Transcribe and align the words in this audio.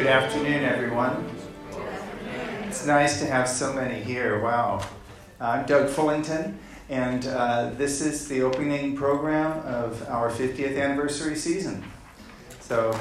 Good 0.00 0.08
afternoon, 0.08 0.64
everyone. 0.64 1.30
It's 2.66 2.86
nice 2.86 3.20
to 3.20 3.26
have 3.26 3.46
so 3.46 3.74
many 3.74 4.02
here. 4.02 4.40
Wow. 4.40 4.82
I'm 5.38 5.66
Doug 5.66 5.90
Fullington, 5.90 6.54
and 6.88 7.26
uh, 7.26 7.72
this 7.76 8.00
is 8.00 8.26
the 8.26 8.40
opening 8.40 8.96
program 8.96 9.58
of 9.66 10.08
our 10.08 10.30
50th 10.30 10.80
anniversary 10.80 11.36
season. 11.36 11.84
So, 12.60 12.92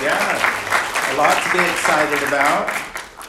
yeah, 0.00 1.12
a 1.12 1.16
lot 1.16 1.42
to 1.42 1.52
be 1.52 1.68
excited 1.68 2.28
about. 2.28 2.72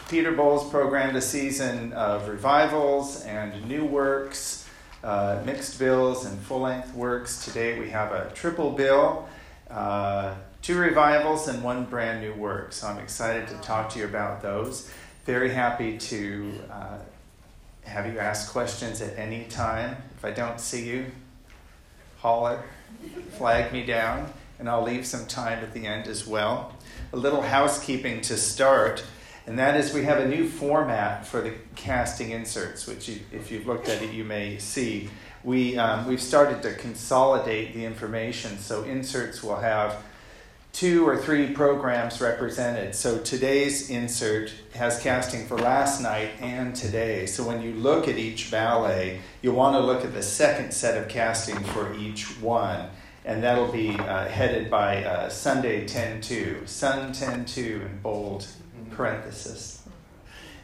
Peter 0.07 0.31
Boal 0.31 0.69
programmed 0.69 1.17
a 1.17 1.21
season 1.21 1.91
of 1.93 2.27
revivals 2.27 3.23
and 3.23 3.67
new 3.67 3.83
works, 3.83 4.69
uh, 5.03 5.41
mixed 5.43 5.79
bills, 5.79 6.25
and 6.27 6.37
full 6.41 6.59
length 6.59 6.93
works. 6.93 7.43
Today 7.43 7.79
we 7.79 7.89
have 7.89 8.11
a 8.11 8.31
triple 8.35 8.69
bill. 8.69 9.27
Uh, 9.71 10.35
two 10.61 10.77
revivals 10.77 11.47
and 11.47 11.63
one 11.63 11.85
brand 11.85 12.21
new 12.21 12.33
work. 12.33 12.73
So 12.73 12.87
I'm 12.87 12.99
excited 12.99 13.47
to 13.47 13.55
talk 13.55 13.89
to 13.91 13.99
you 13.99 14.05
about 14.05 14.41
those. 14.41 14.89
Very 15.25 15.49
happy 15.49 15.97
to 15.97 16.53
uh, 16.71 16.97
have 17.83 18.05
you 18.11 18.19
ask 18.19 18.51
questions 18.51 19.01
at 19.01 19.17
any 19.17 19.45
time. 19.45 19.97
If 20.17 20.25
I 20.25 20.31
don't 20.31 20.59
see 20.59 20.87
you, 20.87 21.05
holler, 22.19 22.63
flag 23.37 23.71
me 23.71 23.85
down, 23.85 24.31
and 24.59 24.69
I'll 24.69 24.83
leave 24.83 25.05
some 25.05 25.25
time 25.25 25.63
at 25.63 25.73
the 25.73 25.85
end 25.85 26.07
as 26.07 26.27
well. 26.27 26.73
A 27.13 27.17
little 27.17 27.41
housekeeping 27.41 28.21
to 28.21 28.37
start, 28.37 29.03
and 29.47 29.57
that 29.57 29.75
is 29.75 29.93
we 29.93 30.03
have 30.03 30.19
a 30.19 30.27
new 30.27 30.47
format 30.47 31.25
for 31.25 31.41
the 31.41 31.53
casting 31.75 32.31
inserts, 32.31 32.85
which, 32.85 33.07
you, 33.07 33.19
if 33.31 33.49
you've 33.49 33.65
looked 33.65 33.89
at 33.89 34.01
it, 34.01 34.13
you 34.13 34.23
may 34.23 34.57
see. 34.57 35.09
We, 35.43 35.77
um, 35.77 36.05
we've 36.07 36.21
started 36.21 36.61
to 36.63 36.73
consolidate 36.73 37.73
the 37.73 37.85
information, 37.85 38.57
so 38.59 38.83
inserts 38.83 39.41
will 39.41 39.55
have 39.55 40.03
two 40.71 41.07
or 41.07 41.17
three 41.17 41.51
programs 41.53 42.21
represented. 42.21 42.95
So 42.95 43.17
today's 43.19 43.89
insert 43.89 44.53
has 44.75 44.99
casting 45.01 45.45
for 45.45 45.57
last 45.57 46.01
night 46.01 46.31
and 46.39 46.75
today. 46.75 47.25
So 47.25 47.45
when 47.45 47.61
you 47.61 47.73
look 47.73 48.07
at 48.07 48.17
each 48.17 48.51
ballet, 48.51 49.19
you'll 49.41 49.55
want 49.55 49.75
to 49.75 49.79
look 49.79 50.05
at 50.05 50.13
the 50.13 50.23
second 50.23 50.73
set 50.73 51.01
of 51.01 51.09
casting 51.09 51.59
for 51.59 51.93
each 51.95 52.39
one. 52.39 52.89
And 53.25 53.43
that'll 53.43 53.71
be 53.71 53.91
uh, 53.91 54.27
headed 54.27 54.69
by 54.69 55.03
uh, 55.03 55.29
Sunday 55.29 55.85
10 55.85 56.21
2, 56.21 56.61
Sun 56.65 57.13
10 57.13 57.45
2 57.45 57.61
in 57.85 57.99
bold 58.01 58.47
parenthesis. 58.91 59.87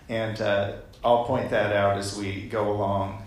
And 0.07 0.39
uh, 0.41 0.73
I'll 1.03 1.25
point 1.25 1.49
that 1.49 1.73
out 1.73 1.97
as 1.97 2.17
we 2.17 2.47
go 2.47 2.71
along. 2.71 3.21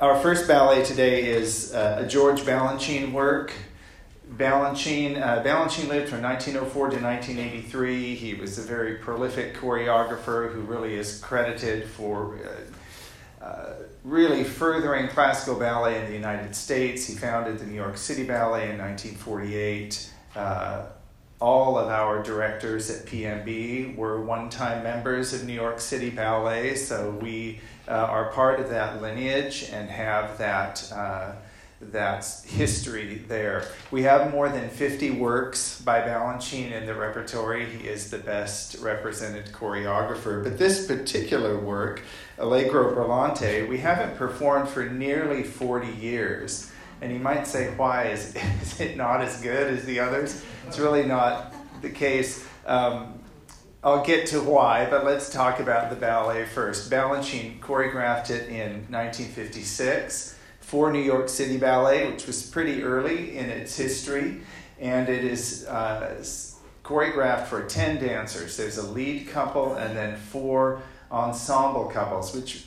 Our 0.00 0.18
first 0.20 0.48
ballet 0.48 0.84
today 0.84 1.26
is 1.26 1.72
uh, 1.74 2.02
a 2.04 2.08
George 2.08 2.40
Balanchine 2.40 3.12
work 3.12 3.52
Balanchine. 4.36 5.20
Uh, 5.20 5.42
Balanchine 5.42 5.88
lived 5.88 6.08
from 6.08 6.22
1904 6.22 6.90
to 6.90 6.96
1983. 6.96 8.14
He 8.14 8.34
was 8.34 8.58
a 8.58 8.62
very 8.62 8.96
prolific 8.96 9.54
choreographer 9.54 10.52
who 10.52 10.60
really 10.60 10.94
is 10.94 11.20
credited 11.20 11.88
for 11.88 12.38
uh, 12.44 13.44
uh, 13.44 13.74
really 14.04 14.44
furthering 14.44 15.08
classical 15.08 15.58
ballet 15.58 15.98
in 15.98 16.06
the 16.06 16.14
United 16.14 16.54
States. 16.54 17.06
He 17.06 17.14
founded 17.14 17.58
the 17.58 17.66
New 17.66 17.74
York 17.74 17.96
City 17.96 18.24
Ballet 18.24 18.70
in 18.70 18.78
1948. 18.78 20.10
Uh, 20.36 20.86
all 21.40 21.76
of 21.76 21.88
our 21.88 22.22
directors 22.22 22.88
at 22.88 23.04
PNB 23.04 23.96
were 23.96 24.24
one 24.24 24.48
time 24.48 24.84
members 24.84 25.32
of 25.32 25.44
New 25.44 25.52
York 25.52 25.80
City 25.80 26.08
Ballet, 26.08 26.76
so 26.76 27.10
we 27.20 27.58
uh, 27.88 27.90
are 27.90 28.30
part 28.30 28.60
of 28.60 28.70
that 28.70 29.02
lineage 29.02 29.68
and 29.72 29.90
have 29.90 30.38
that 30.38 30.90
uh, 30.94 31.32
that's 31.90 32.44
history 32.44 33.24
there. 33.26 33.64
We 33.90 34.02
have 34.02 34.30
more 34.30 34.48
than 34.48 34.68
50 34.68 35.10
works 35.12 35.80
by 35.80 36.00
Balanchine 36.00 36.70
in 36.70 36.86
the 36.86 36.94
repertory. 36.94 37.66
He 37.66 37.88
is 37.88 38.10
the 38.10 38.18
best 38.18 38.78
represented 38.78 39.46
choreographer. 39.46 40.44
But 40.44 40.58
this 40.58 40.86
particular 40.86 41.58
work, 41.58 42.02
Allegro 42.38 42.94
Brillante, 42.94 43.68
we 43.68 43.78
haven't 43.78 44.16
performed 44.16 44.68
for 44.68 44.84
nearly 44.88 45.42
40 45.42 45.88
years. 45.88 46.70
And 47.00 47.12
you 47.12 47.18
might 47.18 47.46
say, 47.46 47.74
why? 47.76 48.04
Is, 48.04 48.36
is 48.62 48.80
it 48.80 48.96
not 48.96 49.20
as 49.20 49.40
good 49.40 49.72
as 49.72 49.84
the 49.84 49.98
others? 49.98 50.44
It's 50.68 50.78
really 50.78 51.04
not 51.04 51.52
the 51.82 51.90
case. 51.90 52.46
Um, 52.64 53.18
I'll 53.82 54.04
get 54.04 54.28
to 54.28 54.40
why, 54.40 54.86
but 54.88 55.04
let's 55.04 55.28
talk 55.28 55.58
about 55.58 55.90
the 55.90 55.96
ballet 55.96 56.44
first. 56.44 56.88
Balanchine 56.88 57.58
choreographed 57.58 58.30
it 58.30 58.48
in 58.48 58.86
1956 58.88 60.38
for 60.72 60.90
New 60.90 61.02
York 61.02 61.28
City 61.28 61.58
Ballet, 61.58 62.10
which 62.10 62.26
was 62.26 62.42
pretty 62.48 62.82
early 62.82 63.36
in 63.36 63.50
its 63.50 63.76
history, 63.76 64.40
and 64.80 65.06
it 65.06 65.22
is 65.22 65.66
uh, 65.66 66.24
choreographed 66.82 67.44
for 67.48 67.64
10 67.64 68.02
dancers. 68.02 68.56
There's 68.56 68.78
a 68.78 68.90
lead 68.90 69.28
couple 69.28 69.74
and 69.74 69.94
then 69.94 70.16
four 70.16 70.80
ensemble 71.10 71.90
couples, 71.90 72.34
which 72.34 72.64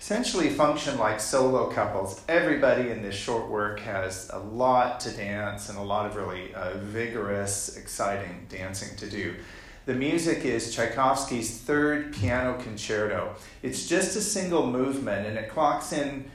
essentially 0.00 0.50
function 0.50 0.98
like 0.98 1.20
solo 1.20 1.70
couples. 1.70 2.20
Everybody 2.28 2.90
in 2.90 3.00
this 3.00 3.14
short 3.14 3.48
work 3.48 3.78
has 3.78 4.28
a 4.32 4.40
lot 4.40 4.98
to 5.00 5.12
dance 5.12 5.68
and 5.68 5.78
a 5.78 5.82
lot 5.82 6.04
of 6.06 6.16
really 6.16 6.52
uh, 6.52 6.78
vigorous, 6.78 7.76
exciting 7.76 8.48
dancing 8.48 8.96
to 8.96 9.08
do. 9.08 9.36
The 9.84 9.94
music 9.94 10.44
is 10.44 10.74
Tchaikovsky's 10.74 11.58
third 11.58 12.12
piano 12.12 12.60
concerto. 12.60 13.36
It's 13.62 13.86
just 13.86 14.16
a 14.16 14.20
single 14.20 14.66
movement 14.66 15.28
and 15.28 15.38
it 15.38 15.48
clocks 15.48 15.92
in 15.92 16.28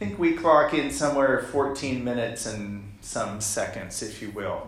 think 0.00 0.18
we 0.18 0.32
clock 0.32 0.72
in 0.72 0.90
somewhere 0.90 1.42
14 1.52 2.02
minutes 2.02 2.46
and 2.46 2.90
some 3.02 3.38
seconds, 3.38 4.02
if 4.02 4.22
you 4.22 4.30
will. 4.30 4.66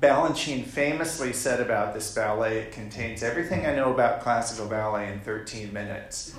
Balanchine 0.00 0.64
famously 0.64 1.32
said 1.32 1.60
about 1.60 1.92
this 1.92 2.14
ballet, 2.14 2.58
it 2.58 2.70
contains 2.70 3.24
everything 3.24 3.66
I 3.66 3.74
know 3.74 3.92
about 3.92 4.20
classical 4.20 4.68
ballet 4.68 5.12
in 5.12 5.18
13 5.18 5.72
minutes, 5.72 6.34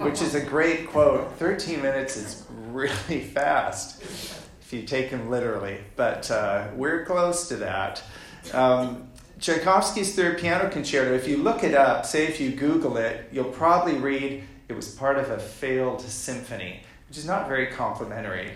which 0.00 0.20
is 0.20 0.34
a 0.34 0.42
great 0.42 0.90
quote. 0.90 1.32
13 1.38 1.80
minutes 1.80 2.18
is 2.18 2.44
really 2.68 3.20
fast 3.34 4.02
if 4.02 4.70
you 4.70 4.82
take 4.82 5.08
him 5.08 5.30
literally, 5.30 5.78
but 5.96 6.30
uh, 6.30 6.68
we're 6.76 7.06
close 7.06 7.48
to 7.48 7.56
that. 7.56 8.02
Um, 8.52 9.08
Tchaikovsky's 9.40 10.14
Third 10.14 10.36
Piano 10.38 10.68
Concerto, 10.68 11.14
if 11.14 11.26
you 11.26 11.38
look 11.38 11.64
it 11.64 11.74
up, 11.74 12.04
say 12.04 12.26
if 12.26 12.38
you 12.38 12.50
Google 12.50 12.98
it, 12.98 13.26
you'll 13.32 13.44
probably 13.44 13.94
read 13.94 14.44
it 14.68 14.74
was 14.74 14.94
part 14.94 15.18
of 15.18 15.30
a 15.30 15.38
failed 15.38 16.02
symphony 16.02 16.82
which 17.14 17.20
is 17.20 17.28
not 17.28 17.46
very 17.46 17.68
complimentary. 17.68 18.50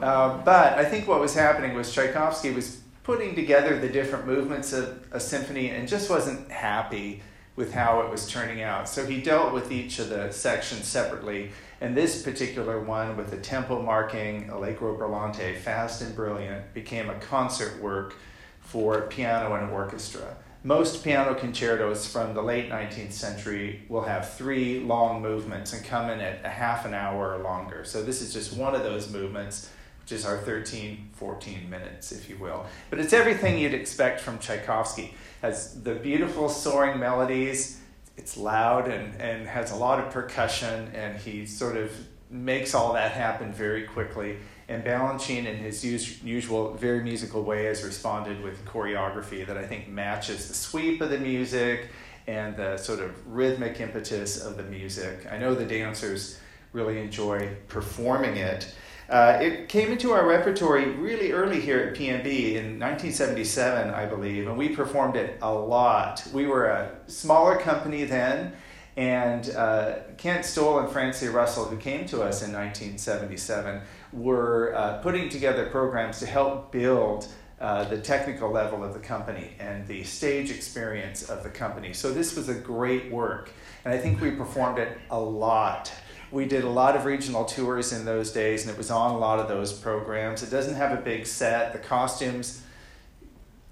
Uh, 0.00 0.38
but 0.44 0.74
I 0.74 0.84
think 0.84 1.08
what 1.08 1.18
was 1.18 1.34
happening 1.34 1.74
was 1.74 1.92
Tchaikovsky 1.92 2.52
was 2.52 2.80
putting 3.02 3.34
together 3.34 3.76
the 3.80 3.88
different 3.88 4.24
movements 4.24 4.72
of 4.72 5.04
a 5.10 5.18
symphony 5.18 5.70
and 5.70 5.88
just 5.88 6.08
wasn't 6.08 6.48
happy 6.48 7.24
with 7.56 7.74
how 7.74 8.02
it 8.02 8.10
was 8.10 8.28
turning 8.28 8.62
out. 8.62 8.88
So 8.88 9.04
he 9.04 9.20
dealt 9.20 9.52
with 9.52 9.72
each 9.72 9.98
of 9.98 10.10
the 10.10 10.30
sections 10.30 10.86
separately. 10.86 11.50
And 11.80 11.96
this 11.96 12.22
particular 12.22 12.80
one, 12.80 13.16
with 13.16 13.32
the 13.32 13.36
tempo 13.38 13.82
marking 13.82 14.48
Allegro 14.48 14.96
Brillante, 14.96 15.58
fast 15.58 16.00
and 16.00 16.14
brilliant, 16.14 16.72
became 16.72 17.10
a 17.10 17.18
concert 17.18 17.82
work 17.82 18.14
for 18.60 19.08
piano 19.08 19.56
and 19.56 19.72
orchestra. 19.72 20.36
Most 20.66 21.04
piano 21.04 21.34
concertos 21.34 22.10
from 22.10 22.32
the 22.32 22.40
late 22.40 22.70
19th 22.70 23.12
century 23.12 23.82
will 23.90 24.00
have 24.00 24.32
three 24.32 24.80
long 24.80 25.20
movements 25.20 25.74
and 25.74 25.84
come 25.84 26.08
in 26.08 26.20
at 26.20 26.42
a 26.42 26.48
half 26.48 26.86
an 26.86 26.94
hour 26.94 27.34
or 27.34 27.42
longer. 27.42 27.84
So 27.84 28.02
this 28.02 28.22
is 28.22 28.32
just 28.32 28.56
one 28.56 28.74
of 28.74 28.82
those 28.82 29.12
movements, 29.12 29.68
which 30.00 30.12
is 30.12 30.24
our 30.24 30.38
13, 30.38 31.10
14 31.12 31.68
minutes, 31.68 32.12
if 32.12 32.30
you 32.30 32.38
will. 32.38 32.64
But 32.88 32.98
it's 32.98 33.12
everything 33.12 33.58
you'd 33.58 33.74
expect 33.74 34.22
from 34.22 34.38
Tchaikovsky. 34.38 35.12
Has 35.42 35.82
the 35.82 35.96
beautiful 35.96 36.48
soaring 36.48 36.98
melodies, 36.98 37.78
it's 38.16 38.38
loud 38.38 38.88
and, 38.88 39.20
and 39.20 39.46
has 39.46 39.70
a 39.70 39.76
lot 39.76 39.98
of 39.98 40.10
percussion, 40.14 40.90
and 40.94 41.18
he 41.18 41.44
sort 41.44 41.76
of 41.76 41.92
makes 42.30 42.74
all 42.74 42.94
that 42.94 43.12
happen 43.12 43.52
very 43.52 43.82
quickly 43.82 44.38
and 44.68 44.82
Balanchine, 44.82 45.46
in 45.46 45.56
his 45.56 45.84
usual 45.84 46.74
very 46.74 47.02
musical 47.02 47.42
way, 47.42 47.64
has 47.64 47.84
responded 47.84 48.42
with 48.42 48.64
choreography 48.64 49.46
that 49.46 49.58
I 49.58 49.66
think 49.66 49.88
matches 49.88 50.48
the 50.48 50.54
sweep 50.54 51.00
of 51.00 51.10
the 51.10 51.18
music 51.18 51.88
and 52.26 52.56
the 52.56 52.76
sort 52.78 53.00
of 53.00 53.26
rhythmic 53.26 53.80
impetus 53.80 54.42
of 54.42 54.56
the 54.56 54.62
music. 54.62 55.26
I 55.30 55.36
know 55.36 55.54
the 55.54 55.66
dancers 55.66 56.38
really 56.72 56.98
enjoy 56.98 57.54
performing 57.68 58.36
it. 58.38 58.74
Uh, 59.08 59.38
it 59.40 59.68
came 59.68 59.92
into 59.92 60.12
our 60.12 60.26
repertory 60.26 60.88
really 60.92 61.32
early 61.32 61.60
here 61.60 61.78
at 61.80 61.94
PNB 61.94 62.54
in 62.54 62.80
1977, 62.80 63.92
I 63.92 64.06
believe, 64.06 64.48
and 64.48 64.56
we 64.56 64.70
performed 64.70 65.16
it 65.16 65.38
a 65.42 65.52
lot. 65.52 66.26
We 66.32 66.46
were 66.46 66.66
a 66.66 66.96
smaller 67.06 67.58
company 67.58 68.04
then, 68.04 68.54
and 68.96 69.50
uh, 69.50 69.96
Kent 70.16 70.46
Stowell 70.46 70.78
and 70.78 70.90
Francia 70.90 71.30
Russell, 71.30 71.66
who 71.66 71.76
came 71.76 72.06
to 72.06 72.22
us 72.22 72.42
in 72.42 72.52
1977, 72.52 73.82
were 74.14 74.74
uh, 74.74 74.98
putting 74.98 75.28
together 75.28 75.66
programs 75.66 76.20
to 76.20 76.26
help 76.26 76.72
build 76.72 77.28
uh, 77.60 77.84
the 77.84 77.98
technical 77.98 78.50
level 78.50 78.82
of 78.82 78.92
the 78.92 79.00
company 79.00 79.52
and 79.58 79.86
the 79.86 80.02
stage 80.04 80.50
experience 80.50 81.28
of 81.30 81.42
the 81.42 81.48
company. 81.48 81.92
So 81.92 82.12
this 82.12 82.36
was 82.36 82.48
a 82.48 82.54
great 82.54 83.10
work, 83.10 83.50
and 83.84 83.94
I 83.94 83.98
think 83.98 84.20
we 84.20 84.30
performed 84.32 84.78
it 84.78 84.98
a 85.10 85.18
lot. 85.18 85.92
We 86.30 86.46
did 86.46 86.64
a 86.64 86.68
lot 86.68 86.96
of 86.96 87.04
regional 87.04 87.44
tours 87.44 87.92
in 87.92 88.04
those 88.04 88.32
days, 88.32 88.62
and 88.62 88.72
it 88.72 88.76
was 88.76 88.90
on 88.90 89.14
a 89.14 89.18
lot 89.18 89.38
of 89.38 89.48
those 89.48 89.72
programs. 89.72 90.42
It 90.42 90.50
doesn't 90.50 90.74
have 90.74 90.98
a 90.98 91.00
big 91.00 91.26
set. 91.26 91.72
The 91.72 91.78
costumes 91.78 92.63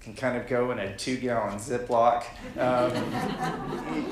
can 0.03 0.13
kind 0.13 0.35
of 0.35 0.47
go 0.47 0.71
in 0.71 0.79
a 0.79 0.95
two 0.97 1.15
gallon 1.15 1.57
Ziploc. 1.57 2.25
Um, 2.57 2.91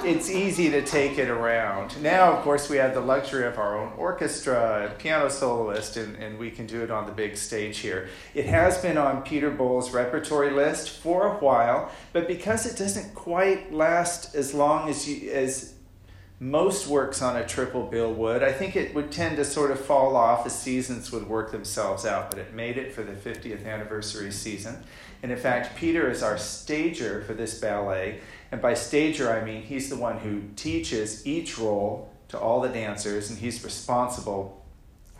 it's 0.06 0.30
easy 0.30 0.70
to 0.72 0.82
take 0.82 1.18
it 1.18 1.30
around. 1.30 2.02
Now, 2.02 2.32
of 2.32 2.44
course, 2.44 2.70
we 2.70 2.78
have 2.78 2.94
the 2.94 3.02
luxury 3.02 3.46
of 3.46 3.58
our 3.58 3.78
own 3.78 3.92
orchestra, 3.98 4.94
piano 5.00 5.30
soloist, 5.30 5.98
and, 5.98 6.16
and 6.16 6.40
we 6.40 6.50
can 6.50 6.66
do 6.66 6.82
it 6.82 6.92
on 6.92 7.06
the 7.08 7.12
big 7.12 7.36
stage 7.36 7.80
here. 7.80 8.08
It 8.34 8.46
has 8.46 8.78
been 8.78 8.98
on 8.98 9.22
Peter 9.24 9.52
Boal's 9.52 9.92
repertory 9.92 10.52
list 10.52 10.92
for 11.00 11.28
a 11.28 11.36
while, 11.40 11.92
but 12.14 12.26
because 12.26 12.66
it 12.66 12.78
doesn't 12.78 13.14
quite 13.14 13.74
last 13.74 14.34
as 14.34 14.54
long 14.54 14.90
as, 14.90 15.10
you, 15.10 15.30
as 15.32 15.71
most 16.42 16.88
works 16.88 17.22
on 17.22 17.38
a 17.38 17.46
triple 17.46 17.86
bill 17.86 18.12
would. 18.12 18.42
I 18.42 18.52
think 18.52 18.76
it 18.76 18.96
would 18.96 19.12
tend 19.12 19.38
to 19.38 19.46
sort 19.46 19.70
of 19.70 19.80
fall 19.80 20.16
off 20.16 20.44
as 20.44 20.60
seasons 20.60 21.12
would 21.12 21.30
work 21.30 21.52
themselves 21.52 22.04
out, 22.04 22.32
but 22.32 22.40
it 22.40 22.52
made 22.52 22.80
it 22.80 22.92
for 22.96 23.04
the 23.04 23.12
50th 23.12 23.64
anniversary 23.64 24.32
season. 24.32 24.84
And 25.22 25.32
in 25.32 25.38
fact, 25.38 25.78
Peter 25.78 26.10
is 26.10 26.24
our 26.24 26.40
stager 26.40 27.22
for 27.22 27.36
this 27.36 27.60
ballet. 27.60 28.22
And 28.52 28.60
by 28.60 28.74
stager, 28.74 29.32
I 29.32 29.46
mean 29.46 29.62
he's 29.62 29.92
the 29.92 29.98
one 29.98 30.18
who 30.18 30.42
teaches 30.56 31.28
each 31.28 31.60
role 31.60 32.12
to 32.30 32.40
all 32.40 32.60
the 32.60 32.70
dancers, 32.70 33.30
and 33.30 33.38
he's 33.38 33.64
responsible 33.64 34.66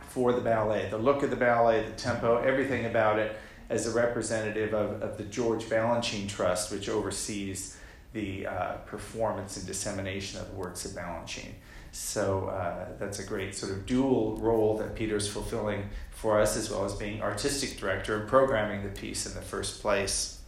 for 0.10 0.34
the 0.34 0.42
ballet 0.42 0.90
the 0.90 0.98
look 0.98 1.22
of 1.22 1.30
the 1.30 1.36
ballet, 1.36 1.86
the 1.86 1.92
tempo, 1.92 2.38
everything 2.38 2.86
about 2.86 3.20
it 3.20 3.36
as 3.70 3.86
a 3.86 3.92
representative 3.92 4.74
of, 4.74 5.02
of 5.04 5.18
the 5.18 5.24
George 5.24 5.66
Balanchine 5.66 6.28
Trust, 6.28 6.72
which 6.72 6.90
oversees 6.90 7.78
the 8.14 8.48
uh, 8.48 8.74
performance 8.86 9.58
and 9.58 9.66
dissemination 9.66 10.42
of 10.42 10.54
works 10.54 10.86
of 10.86 10.92
Balanchine. 10.92 11.54
So 11.92 12.48
uh, 12.48 12.90
that's 13.00 13.20
a 13.20 13.26
great 13.26 13.54
sort 13.54 13.72
of 13.74 13.86
dual 13.86 14.38
role 14.38 14.78
that 14.78 14.96
Peter's 14.96 15.28
fulfilling 15.28 15.90
for 16.12 16.40
us, 16.40 16.56
as 16.56 16.70
well 16.70 16.86
as 16.86 16.94
being 16.96 17.22
artistic 17.22 17.78
director 17.78 18.20
and 18.20 18.30
programming 18.30 18.84
the 18.84 18.90
piece 18.90 19.26
in 19.26 19.34
the 19.34 19.42
first 19.42 19.82
place. 19.82 20.40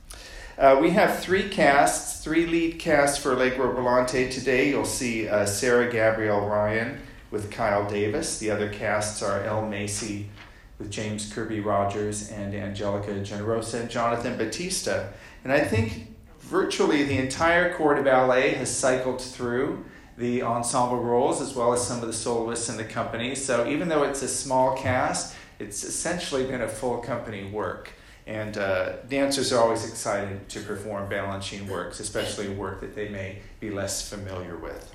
Uh, 0.58 0.78
we 0.80 0.92
have 0.92 1.20
three 1.20 1.50
casts, 1.50 2.24
three 2.24 2.46
lead 2.46 2.80
casts 2.80 3.18
for 3.18 3.34
Allegro 3.34 3.74
Brillante 3.76 4.32
today. 4.32 4.70
You'll 4.70 4.86
see 4.86 5.28
uh, 5.28 5.46
Sarah 5.46 5.92
Gabrielle 5.92 6.48
Ryan 6.48 7.00
with 7.32 7.50
Kyle 7.50 7.90
Davis. 7.90 8.38
The 8.38 8.52
other 8.52 8.70
casts 8.70 9.24
are 9.24 9.44
Elle 9.44 9.68
Macy 9.68 10.30
with 10.78 10.92
James 10.92 11.34
Kirby 11.34 11.60
Rogers 11.60 12.30
and 12.30 12.54
Angelica 12.54 13.12
Generosa 13.12 13.82
and 13.82 13.90
Jonathan 13.90 14.38
Batista. 14.38 15.08
And 15.44 15.52
I 15.52 15.62
think 15.62 16.13
virtually 16.44 17.04
the 17.04 17.18
entire 17.18 17.74
corps 17.76 17.96
de 17.96 18.04
ballet 18.04 18.52
has 18.52 18.76
cycled 18.76 19.22
through 19.22 19.84
the 20.18 20.44
ensemble 20.44 20.98
roles 20.98 21.42
as 21.42 21.56
well 21.56 21.74
as 21.74 21.86
some 21.86 22.00
of 22.02 22.08
the 22.08 22.14
soloists 22.14 22.70
in 22.70 22.78
the 22.78 22.84
company. 22.84 23.34
So 23.34 23.68
even 23.68 23.88
though 23.88 24.04
it's 24.04 24.22
a 24.22 24.28
small 24.28 24.78
cast, 24.78 25.36
it's 25.60 25.84
essentially 25.84 26.46
been 26.46 26.62
a 26.62 26.68
full 26.68 26.98
company 26.98 27.50
work. 27.50 27.92
And 28.26 28.58
uh, 28.58 28.98
dancers 29.10 29.52
are 29.52 29.62
always 29.62 29.88
excited 29.88 30.48
to 30.50 30.62
perform 30.62 31.10
Balanchine 31.10 31.68
works, 31.68 32.00
especially 32.00 32.48
work 32.50 32.80
that 32.82 32.96
they 32.96 33.10
may 33.10 33.40
be 33.60 33.70
less 33.70 34.08
familiar 34.08 34.56
with. 34.56 34.94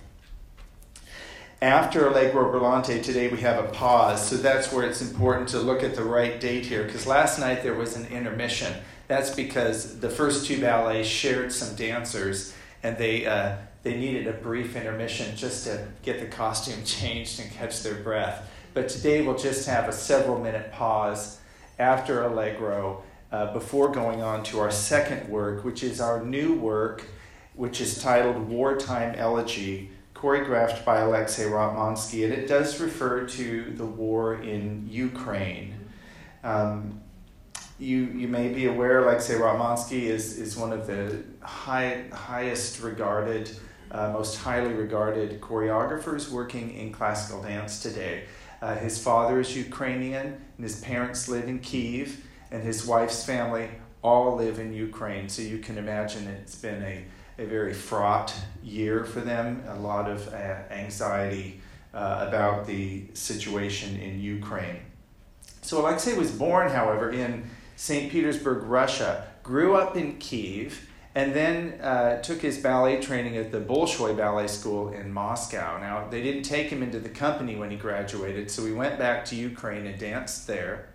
After 1.61 2.07
Allegro 2.07 2.53
Brillante 2.53 3.03
today, 3.03 3.29
we 3.29 3.39
have 3.39 3.63
a 3.63 3.69
pause. 3.69 4.27
So 4.29 4.37
that's 4.37 4.73
where 4.73 4.87
it's 4.87 5.03
important 5.03 5.49
to 5.49 5.59
look 5.59 5.83
at 5.83 5.97
the 5.97 6.05
right 6.05 6.39
date 6.41 6.65
here, 6.65 6.85
because 6.85 7.07
last 7.07 7.41
night 7.41 7.65
there 7.65 7.75
was 7.75 7.97
an 7.97 8.07
intermission. 8.07 8.73
That's 9.09 9.31
because 9.35 10.01
the 10.01 10.11
first 10.11 10.47
two 10.47 10.61
ballets 10.61 11.09
shared 11.09 11.51
some 11.51 11.75
dancers, 11.75 12.55
and 12.83 12.97
they 12.99 13.27
uh, 13.27 13.57
they 13.83 13.97
needed 13.97 14.27
a 14.27 14.35
brief 14.35 14.77
intermission 14.77 15.35
just 15.35 15.65
to 15.65 15.89
get 16.03 16.21
the 16.21 16.27
costume 16.27 16.83
changed 16.85 17.41
and 17.41 17.51
catch 17.51 17.83
their 17.83 17.95
breath. 17.95 18.49
But 18.75 18.89
today 18.89 19.23
we'll 19.23 19.39
just 19.39 19.67
have 19.67 19.89
a 19.89 19.93
several 19.93 20.39
minute 20.39 20.73
pause 20.73 21.41
after 21.79 22.23
Allegro 22.25 23.03
uh, 23.33 23.53
before 23.53 23.91
going 23.91 24.23
on 24.23 24.43
to 24.45 24.61
our 24.61 24.71
second 24.71 25.29
work, 25.29 25.65
which 25.65 25.83
is 25.83 26.01
our 26.01 26.23
new 26.23 26.55
work, 26.55 27.05
which 27.55 27.81
is 27.81 28.01
titled 28.03 28.49
Wartime 28.49 29.15
Elegy, 29.17 29.91
choreographed 30.15 30.85
by 30.85 30.99
Alexei 30.99 31.45
Ratmansky, 31.45 32.25
and 32.25 32.33
it 32.33 32.47
does 32.47 32.81
refer 32.81 33.27
to 33.27 33.73
the 33.77 33.87
war 33.87 34.35
in 34.35 34.87
Ukraine. 34.91 35.75
Um, 36.45 37.01
you, 37.79 38.05
you 38.07 38.29
may 38.29 38.49
be 38.49 38.67
aware, 38.67 39.05
Alexei 39.05 39.35
Ratmansky 39.35 40.03
is, 40.03 40.39
is 40.39 40.57
one 40.57 40.73
of 40.73 40.87
the 40.87 41.23
high, 41.41 42.05
highest 42.13 42.83
regarded, 42.83 43.51
uh, 43.91 44.11
most 44.13 44.37
highly 44.39 44.73
regarded 44.73 45.41
choreographers 45.41 46.29
working 46.31 46.75
in 46.75 46.93
classical 46.93 47.41
dance 47.43 47.81
today. 47.81 48.25
Uh, 48.61 48.75
his 48.75 49.03
father 49.03 49.39
is 49.39 49.57
Ukrainian, 49.57 50.27
and 50.27 50.65
his 50.65 50.81
parents 50.81 51.29
live 51.29 51.49
in 51.49 51.61
Kiev, 51.61 52.25
and 52.51 52.63
his 52.63 52.85
wife's 52.85 53.25
family 53.25 53.69
all 54.03 54.37
live 54.37 54.59
in 54.59 54.73
Ukraine. 54.73 55.29
So 55.29 55.43
you 55.43 55.59
can 55.59 55.79
imagine 55.79 56.27
it's 56.27 56.57
been 56.57 56.83
a, 56.83 57.05
a 57.39 57.47
very 57.47 57.75
fraught 57.75 58.35
year 58.65 59.05
for 59.05 59.21
them, 59.21 59.63
a 59.69 59.79
lot 59.79 60.11
of 60.11 60.27
uh, 60.33 60.37
anxiety 60.71 61.61
uh, 61.95 62.27
about 62.29 62.67
the 62.67 63.05
situation 63.15 63.97
in 64.01 64.21
Ukraine. 64.21 64.81
So 65.63 65.81
Alexei 65.81 66.17
was 66.17 66.31
born, 66.31 66.71
however, 66.71 67.11
in 67.11 67.49
St. 67.79 68.11
Petersburg, 68.11 68.65
Russia, 68.65 69.29
grew 69.45 69.77
up 69.77 69.97
in 69.97 70.19
Kiev, 70.19 70.91
and 71.15 71.33
then 71.33 71.81
uh, 71.81 72.21
took 72.21 72.41
his 72.41 72.59
ballet 72.59 73.01
training 73.01 73.37
at 73.37 73.53
the 73.53 73.61
Bolshoi 73.61 74.17
Ballet 74.17 74.49
School 74.49 74.89
in 74.89 75.13
Moscow. 75.13 75.79
Now, 75.79 76.09
they 76.09 76.21
didn't 76.21 76.43
take 76.43 76.71
him 76.71 76.83
into 76.83 76.99
the 76.99 77.09
company 77.09 77.55
when 77.55 77.71
he 77.71 77.77
graduated, 77.77 78.51
so 78.51 78.67
he 78.67 78.73
went 78.73 78.99
back 78.99 79.25
to 79.27 79.37
Ukraine 79.37 79.87
and 79.87 79.97
danced 79.97 80.49
there. 80.49 80.89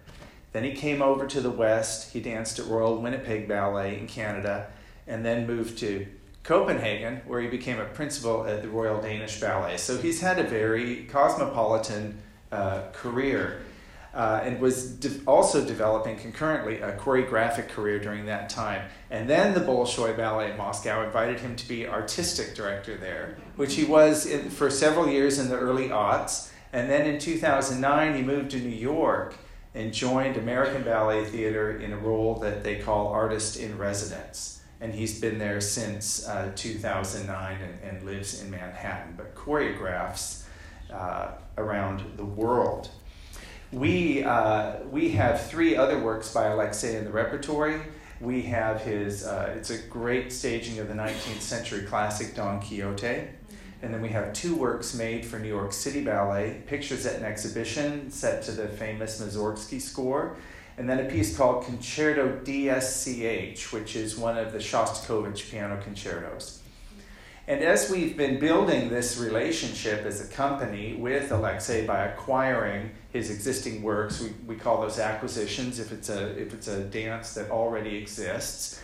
Then 0.51 0.65
he 0.65 0.73
came 0.73 1.01
over 1.01 1.25
to 1.25 1.39
the 1.39 1.49
West. 1.49 2.11
He 2.11 2.19
danced 2.19 2.59
at 2.59 2.65
Royal 2.65 3.01
Winnipeg 3.01 3.47
Ballet 3.47 3.97
in 3.97 4.05
Canada, 4.05 4.67
and 5.07 5.23
then 5.23 5.47
moved 5.47 5.77
to 5.77 6.05
Copenhagen, 6.43 7.21
where 7.25 7.39
he 7.39 7.47
became 7.47 7.79
a 7.79 7.85
principal 7.85 8.45
at 8.45 8.61
the 8.61 8.67
Royal 8.67 9.01
Danish 9.01 9.39
Ballet. 9.39 9.77
So 9.77 9.97
he's 9.97 10.19
had 10.19 10.37
a 10.37 10.43
very 10.43 11.05
cosmopolitan 11.05 12.17
uh, 12.51 12.89
career 12.91 13.61
uh, 14.13 14.41
and 14.43 14.59
was 14.59 14.91
de- 14.91 15.23
also 15.25 15.65
developing 15.65 16.17
concurrently 16.17 16.79
a 16.81 16.95
choreographic 16.97 17.67
career 17.69 17.99
during 17.99 18.25
that 18.27 18.49
time. 18.49 18.87
And 19.09 19.29
then 19.29 19.53
the 19.53 19.59
Bolshoi 19.59 20.15
Ballet 20.15 20.51
in 20.51 20.57
Moscow 20.57 21.03
invited 21.03 21.39
him 21.39 21.55
to 21.55 21.67
be 21.67 21.87
artistic 21.87 22.53
director 22.53 22.95
there, 22.95 23.37
which 23.55 23.75
he 23.75 23.85
was 23.85 24.25
in, 24.25 24.49
for 24.49 24.69
several 24.69 25.07
years 25.07 25.39
in 25.39 25.49
the 25.49 25.57
early 25.57 25.89
aughts. 25.89 26.51
And 26.71 26.89
then 26.89 27.07
in 27.07 27.19
2009, 27.19 28.15
he 28.15 28.21
moved 28.21 28.51
to 28.51 28.59
New 28.59 28.69
York 28.69 29.35
and 29.75 29.91
joined 29.91 30.37
American 30.37 30.83
Ballet 30.83 31.25
Theater 31.25 31.79
in 31.79 31.93
a 31.93 31.97
role 31.97 32.35
that 32.35 32.63
they 32.63 32.77
call 32.77 33.07
artist 33.07 33.57
in 33.57 33.77
residence. 33.77 34.61
And 34.79 34.93
he's 34.93 35.19
been 35.19 35.39
there 35.39 35.61
since 35.61 36.27
uh, 36.27 36.51
2009 36.55 37.57
and, 37.61 37.79
and, 37.81 38.05
lives 38.05 38.41
in 38.41 38.51
Manhattan, 38.51 39.13
but 39.15 39.33
choreographs 39.33 40.43
uh, 40.91 41.31
around 41.57 42.17
the 42.17 42.25
world. 42.25 42.89
We, 43.73 44.23
uh, 44.23 44.83
we 44.91 45.09
have 45.13 45.47
three 45.47 45.75
other 45.75 45.99
works 45.99 46.31
by 46.31 46.45
Alexei 46.45 46.95
in 46.95 47.05
the 47.05 47.11
repertory. 47.11 47.81
We 48.21 48.43
have 48.43 48.81
his, 48.81 49.25
uh, 49.25 49.51
it's 49.57 49.71
a 49.71 49.79
great 49.79 50.31
staging 50.31 50.77
of 50.77 50.87
the 50.87 50.93
19th 50.93 51.41
century 51.41 51.81
classic 51.81 52.35
Don 52.35 52.61
Quixote. 52.61 53.29
And 53.81 53.91
then 53.91 53.99
we 53.99 54.09
have 54.09 54.31
two 54.31 54.55
works 54.55 54.93
made 54.93 55.25
for 55.25 55.39
New 55.39 55.47
York 55.47 55.73
City 55.73 56.03
Ballet 56.03 56.61
Pictures 56.67 57.07
at 57.07 57.15
an 57.15 57.25
Exhibition, 57.25 58.11
set 58.11 58.43
to 58.43 58.51
the 58.51 58.67
famous 58.67 59.19
Mussorgsky 59.19 59.81
score. 59.81 60.37
And 60.77 60.87
then 60.87 60.99
a 60.99 61.09
piece 61.09 61.35
called 61.35 61.65
Concerto 61.65 62.41
DSCH, 62.43 63.73
which 63.73 63.95
is 63.95 64.15
one 64.15 64.37
of 64.37 64.51
the 64.51 64.59
Shostakovich 64.59 65.49
piano 65.49 65.81
concertos. 65.81 66.61
And 67.45 67.61
as 67.61 67.91
we've 67.91 68.15
been 68.15 68.39
building 68.39 68.89
this 68.89 69.17
relationship 69.17 70.05
as 70.05 70.21
a 70.21 70.31
company 70.31 70.93
with 70.93 71.29
Alexei 71.29 71.85
by 71.85 72.05
acquiring 72.05 72.91
his 73.11 73.29
existing 73.29 73.83
works, 73.83 74.21
we, 74.21 74.29
we 74.47 74.55
call 74.55 74.79
those 74.79 74.97
acquisitions 74.97 75.77
if 75.77 75.91
it's, 75.91 76.07
a, 76.07 76.39
if 76.41 76.53
it's 76.53 76.69
a 76.69 76.85
dance 76.85 77.33
that 77.33 77.51
already 77.51 77.97
exists. 77.97 78.81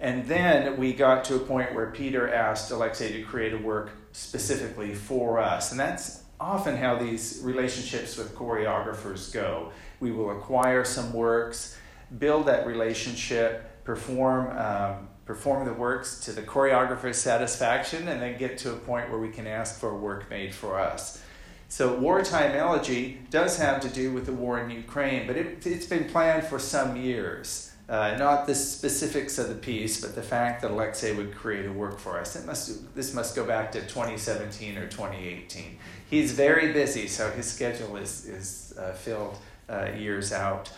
And 0.00 0.24
then 0.26 0.78
we 0.78 0.94
got 0.94 1.24
to 1.24 1.36
a 1.36 1.38
point 1.38 1.74
where 1.74 1.90
Peter 1.90 2.32
asked 2.32 2.70
Alexei 2.70 3.12
to 3.12 3.22
create 3.24 3.52
a 3.52 3.58
work 3.58 3.90
specifically 4.12 4.94
for 4.94 5.38
us. 5.38 5.70
And 5.70 5.78
that's 5.78 6.22
often 6.40 6.76
how 6.78 6.96
these 6.96 7.40
relationships 7.42 8.16
with 8.16 8.34
choreographers 8.34 9.30
go. 9.34 9.70
We 10.00 10.12
will 10.12 10.30
acquire 10.30 10.84
some 10.84 11.12
works, 11.12 11.76
build 12.18 12.46
that 12.46 12.66
relationship, 12.66 13.84
perform. 13.84 14.56
Um, 14.56 15.07
perform 15.28 15.66
the 15.66 15.74
works 15.74 16.20
to 16.20 16.32
the 16.32 16.40
choreographer's 16.40 17.18
satisfaction, 17.18 18.08
and 18.08 18.22
then 18.22 18.38
get 18.38 18.56
to 18.56 18.72
a 18.72 18.76
point 18.76 19.10
where 19.10 19.18
we 19.18 19.28
can 19.28 19.46
ask 19.46 19.78
for 19.78 19.94
work 19.94 20.28
made 20.30 20.54
for 20.54 20.80
us. 20.80 21.22
So, 21.68 21.94
Wartime 21.96 22.52
Elegy 22.52 23.20
does 23.28 23.58
have 23.58 23.82
to 23.82 23.90
do 23.90 24.10
with 24.10 24.24
the 24.24 24.32
war 24.32 24.58
in 24.58 24.70
Ukraine, 24.70 25.26
but 25.26 25.36
it, 25.36 25.62
has 25.64 25.84
been 25.84 26.06
planned 26.06 26.44
for 26.44 26.58
some 26.58 26.96
years. 26.96 27.70
Uh, 27.90 28.16
not 28.18 28.46
the 28.46 28.54
specifics 28.54 29.38
of 29.38 29.50
the 29.50 29.54
piece, 29.54 30.00
but 30.00 30.14
the 30.14 30.22
fact 30.22 30.62
that 30.62 30.70
Alexei 30.70 31.14
would 31.14 31.34
create 31.34 31.66
a 31.66 31.72
work 31.72 31.98
for 31.98 32.18
us. 32.18 32.34
It 32.34 32.46
must, 32.46 32.94
this 32.94 33.12
must 33.12 33.36
go 33.36 33.44
back 33.44 33.70
to 33.72 33.80
2017 33.82 34.78
or 34.78 34.88
2018. 34.88 35.78
He's 36.08 36.32
very 36.32 36.72
busy, 36.72 37.06
so 37.06 37.30
his 37.30 37.50
schedule 37.50 37.98
is, 37.98 38.24
is 38.24 38.74
uh, 38.78 38.92
filled 38.92 39.36
uh, 39.68 39.90
years 39.94 40.32
out. 40.32 40.70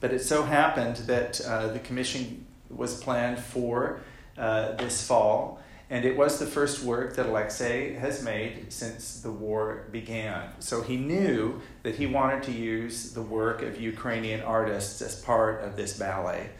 But 0.00 0.14
it 0.14 0.20
so 0.20 0.44
happened 0.44 0.96
that 1.08 1.42
uh, 1.42 1.68
the 1.68 1.78
commission 1.78 2.46
was 2.76 3.02
planned 3.02 3.38
for 3.38 4.00
uh, 4.36 4.72
this 4.72 5.06
fall. 5.06 5.60
And 5.90 6.04
it 6.04 6.16
was 6.16 6.38
the 6.38 6.46
first 6.46 6.82
work 6.82 7.14
that 7.16 7.26
Alexei 7.26 7.92
has 7.94 8.22
made 8.22 8.72
since 8.72 9.20
the 9.20 9.30
war 9.30 9.84
began. 9.92 10.48
So 10.58 10.80
he 10.80 10.96
knew 10.96 11.60
that 11.82 11.94
he 11.96 12.06
wanted 12.06 12.42
to 12.44 12.52
use 12.52 13.12
the 13.12 13.22
work 13.22 13.62
of 13.62 13.80
Ukrainian 13.80 14.40
artists 14.40 15.02
as 15.02 15.20
part 15.20 15.62
of 15.62 15.76
this 15.76 15.98
ballet. 15.98 16.50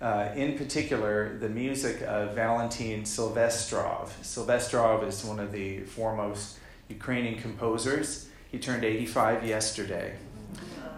Uh, 0.00 0.28
in 0.34 0.58
particular, 0.58 1.38
the 1.38 1.48
music 1.48 2.02
of 2.02 2.34
Valentin 2.34 3.04
Silvestrov. 3.04 4.10
Silvestrov 4.22 5.06
is 5.08 5.24
one 5.24 5.40
of 5.40 5.50
the 5.50 5.80
foremost 5.80 6.58
Ukrainian 6.88 7.40
composers. 7.40 8.28
He 8.50 8.58
turned 8.58 8.84
85 8.84 9.46
yesterday. 9.46 10.16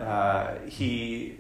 Uh, 0.01 0.57
he 0.67 1.39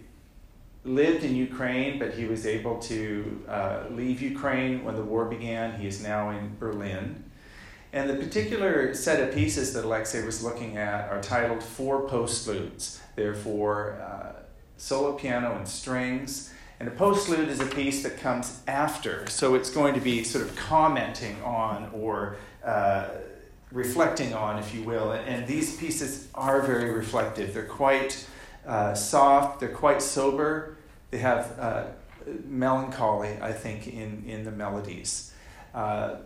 lived 0.86 1.24
in 1.24 1.34
Ukraine, 1.34 1.98
but 1.98 2.14
he 2.14 2.24
was 2.24 2.46
able 2.46 2.78
to 2.80 3.44
uh, 3.48 3.84
leave 3.90 4.22
Ukraine 4.22 4.84
when 4.84 4.94
the 4.94 5.02
war 5.02 5.24
began. 5.24 5.78
He 5.80 5.86
is 5.86 6.02
now 6.02 6.30
in 6.30 6.56
Berlin. 6.58 7.24
And 7.92 8.10
the 8.10 8.14
particular 8.14 8.94
set 8.94 9.26
of 9.26 9.34
pieces 9.34 9.72
that 9.74 9.84
Alexei 9.84 10.24
was 10.24 10.44
looking 10.44 10.76
at 10.76 11.08
are 11.10 11.20
titled 11.20 11.62
Four 11.62 12.08
Postludes. 12.08 13.00
They're 13.14 13.34
for 13.34 14.00
uh, 14.00 14.42
solo 14.76 15.12
piano 15.12 15.54
and 15.56 15.66
strings. 15.66 16.52
And 16.78 16.88
a 16.88 16.92
postlude 16.92 17.48
is 17.48 17.60
a 17.60 17.66
piece 17.66 18.02
that 18.02 18.18
comes 18.18 18.60
after, 18.68 19.26
so 19.28 19.54
it's 19.54 19.70
going 19.70 19.94
to 19.94 20.00
be 20.00 20.22
sort 20.22 20.44
of 20.44 20.54
commenting 20.56 21.40
on 21.42 21.90
or 21.94 22.36
uh, 22.62 23.08
reflecting 23.72 24.34
on, 24.34 24.58
if 24.58 24.74
you 24.74 24.82
will. 24.82 25.12
And 25.12 25.46
these 25.46 25.76
pieces 25.76 26.28
are 26.34 26.60
very 26.60 26.90
reflective. 26.90 27.54
They're 27.54 27.64
quite 27.64 28.26
uh, 28.66 28.94
soft, 28.94 29.60
they're 29.60 29.70
quite 29.70 30.02
sober, 30.02 30.75
they 31.10 31.18
have 31.18 31.58
uh, 31.58 31.84
melancholy, 32.44 33.36
I 33.40 33.52
think, 33.52 33.86
in, 33.86 34.24
in 34.26 34.44
the 34.44 34.50
melodies. 34.50 35.32
Uh, 35.74 36.16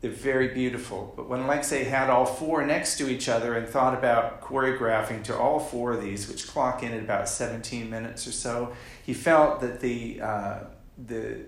they're 0.00 0.10
very 0.10 0.48
beautiful. 0.48 1.12
But 1.16 1.28
when 1.28 1.40
Alexei 1.40 1.84
had 1.84 2.10
all 2.10 2.26
four 2.26 2.64
next 2.66 2.98
to 2.98 3.08
each 3.08 3.28
other 3.28 3.54
and 3.54 3.66
thought 3.66 3.96
about 3.96 4.42
choreographing 4.42 5.24
to 5.24 5.36
all 5.36 5.58
four 5.58 5.92
of 5.92 6.02
these, 6.02 6.28
which 6.28 6.46
clock 6.46 6.82
in 6.82 6.92
at 6.92 7.02
about 7.02 7.28
17 7.28 7.88
minutes 7.88 8.26
or 8.26 8.32
so, 8.32 8.72
he 9.04 9.14
felt 9.14 9.60
that 9.60 9.80
the, 9.80 10.20
uh, 10.20 10.58
the 11.06 11.40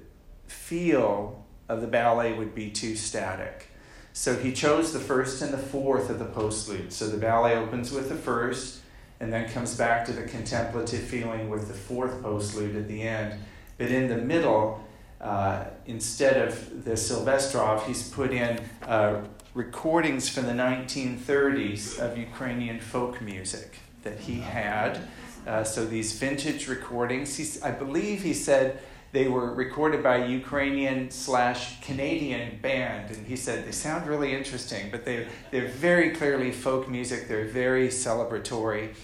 feel 0.46 1.44
of 1.68 1.80
the 1.80 1.86
ballet 1.86 2.32
would 2.32 2.54
be 2.54 2.70
too 2.70 2.96
static. 2.96 3.68
So 4.12 4.34
he 4.34 4.52
chose 4.52 4.92
the 4.92 4.98
first 4.98 5.42
and 5.42 5.52
the 5.52 5.58
fourth 5.58 6.10
of 6.10 6.18
the 6.18 6.24
postludes. 6.24 6.92
So 6.92 7.06
the 7.08 7.18
ballet 7.18 7.54
opens 7.54 7.92
with 7.92 8.08
the 8.08 8.16
first, 8.16 8.80
and 9.20 9.32
then 9.32 9.48
comes 9.48 9.76
back 9.76 10.04
to 10.06 10.12
the 10.12 10.22
contemplative 10.22 11.00
feeling 11.00 11.48
with 11.48 11.68
the 11.68 11.74
fourth 11.74 12.22
postlude 12.22 12.76
at 12.76 12.88
the 12.88 13.02
end. 13.02 13.40
But 13.76 13.90
in 13.90 14.08
the 14.08 14.16
middle, 14.16 14.84
uh, 15.20 15.64
instead 15.86 16.36
of 16.36 16.84
the 16.84 16.92
Silvestrov, 16.92 17.84
he's 17.86 18.08
put 18.08 18.32
in 18.32 18.60
uh, 18.82 19.22
recordings 19.54 20.28
from 20.28 20.46
the 20.46 20.52
1930s 20.52 21.98
of 21.98 22.16
Ukrainian 22.16 22.78
folk 22.78 23.20
music 23.20 23.78
that 24.04 24.18
he 24.20 24.40
had. 24.40 25.00
Uh, 25.46 25.64
so 25.64 25.84
these 25.84 26.18
vintage 26.18 26.68
recordings, 26.68 27.36
he's, 27.36 27.60
I 27.62 27.70
believe 27.70 28.22
he 28.22 28.34
said 28.34 28.80
they 29.12 29.26
were 29.26 29.54
recorded 29.54 30.02
by 30.02 30.16
a 30.18 30.28
Ukrainian 30.28 31.10
slash 31.10 31.80
Canadian 31.80 32.58
band, 32.60 33.10
and 33.10 33.26
he 33.26 33.36
said 33.36 33.66
they 33.66 33.72
sound 33.72 34.06
really 34.06 34.34
interesting, 34.34 34.90
but 34.90 35.04
they 35.04 35.26
they're 35.50 35.68
very 35.68 36.10
clearly 36.10 36.52
folk 36.52 36.88
music. 36.88 37.28
They're 37.28 37.46
very 37.46 37.88
celebratory, 37.88 38.94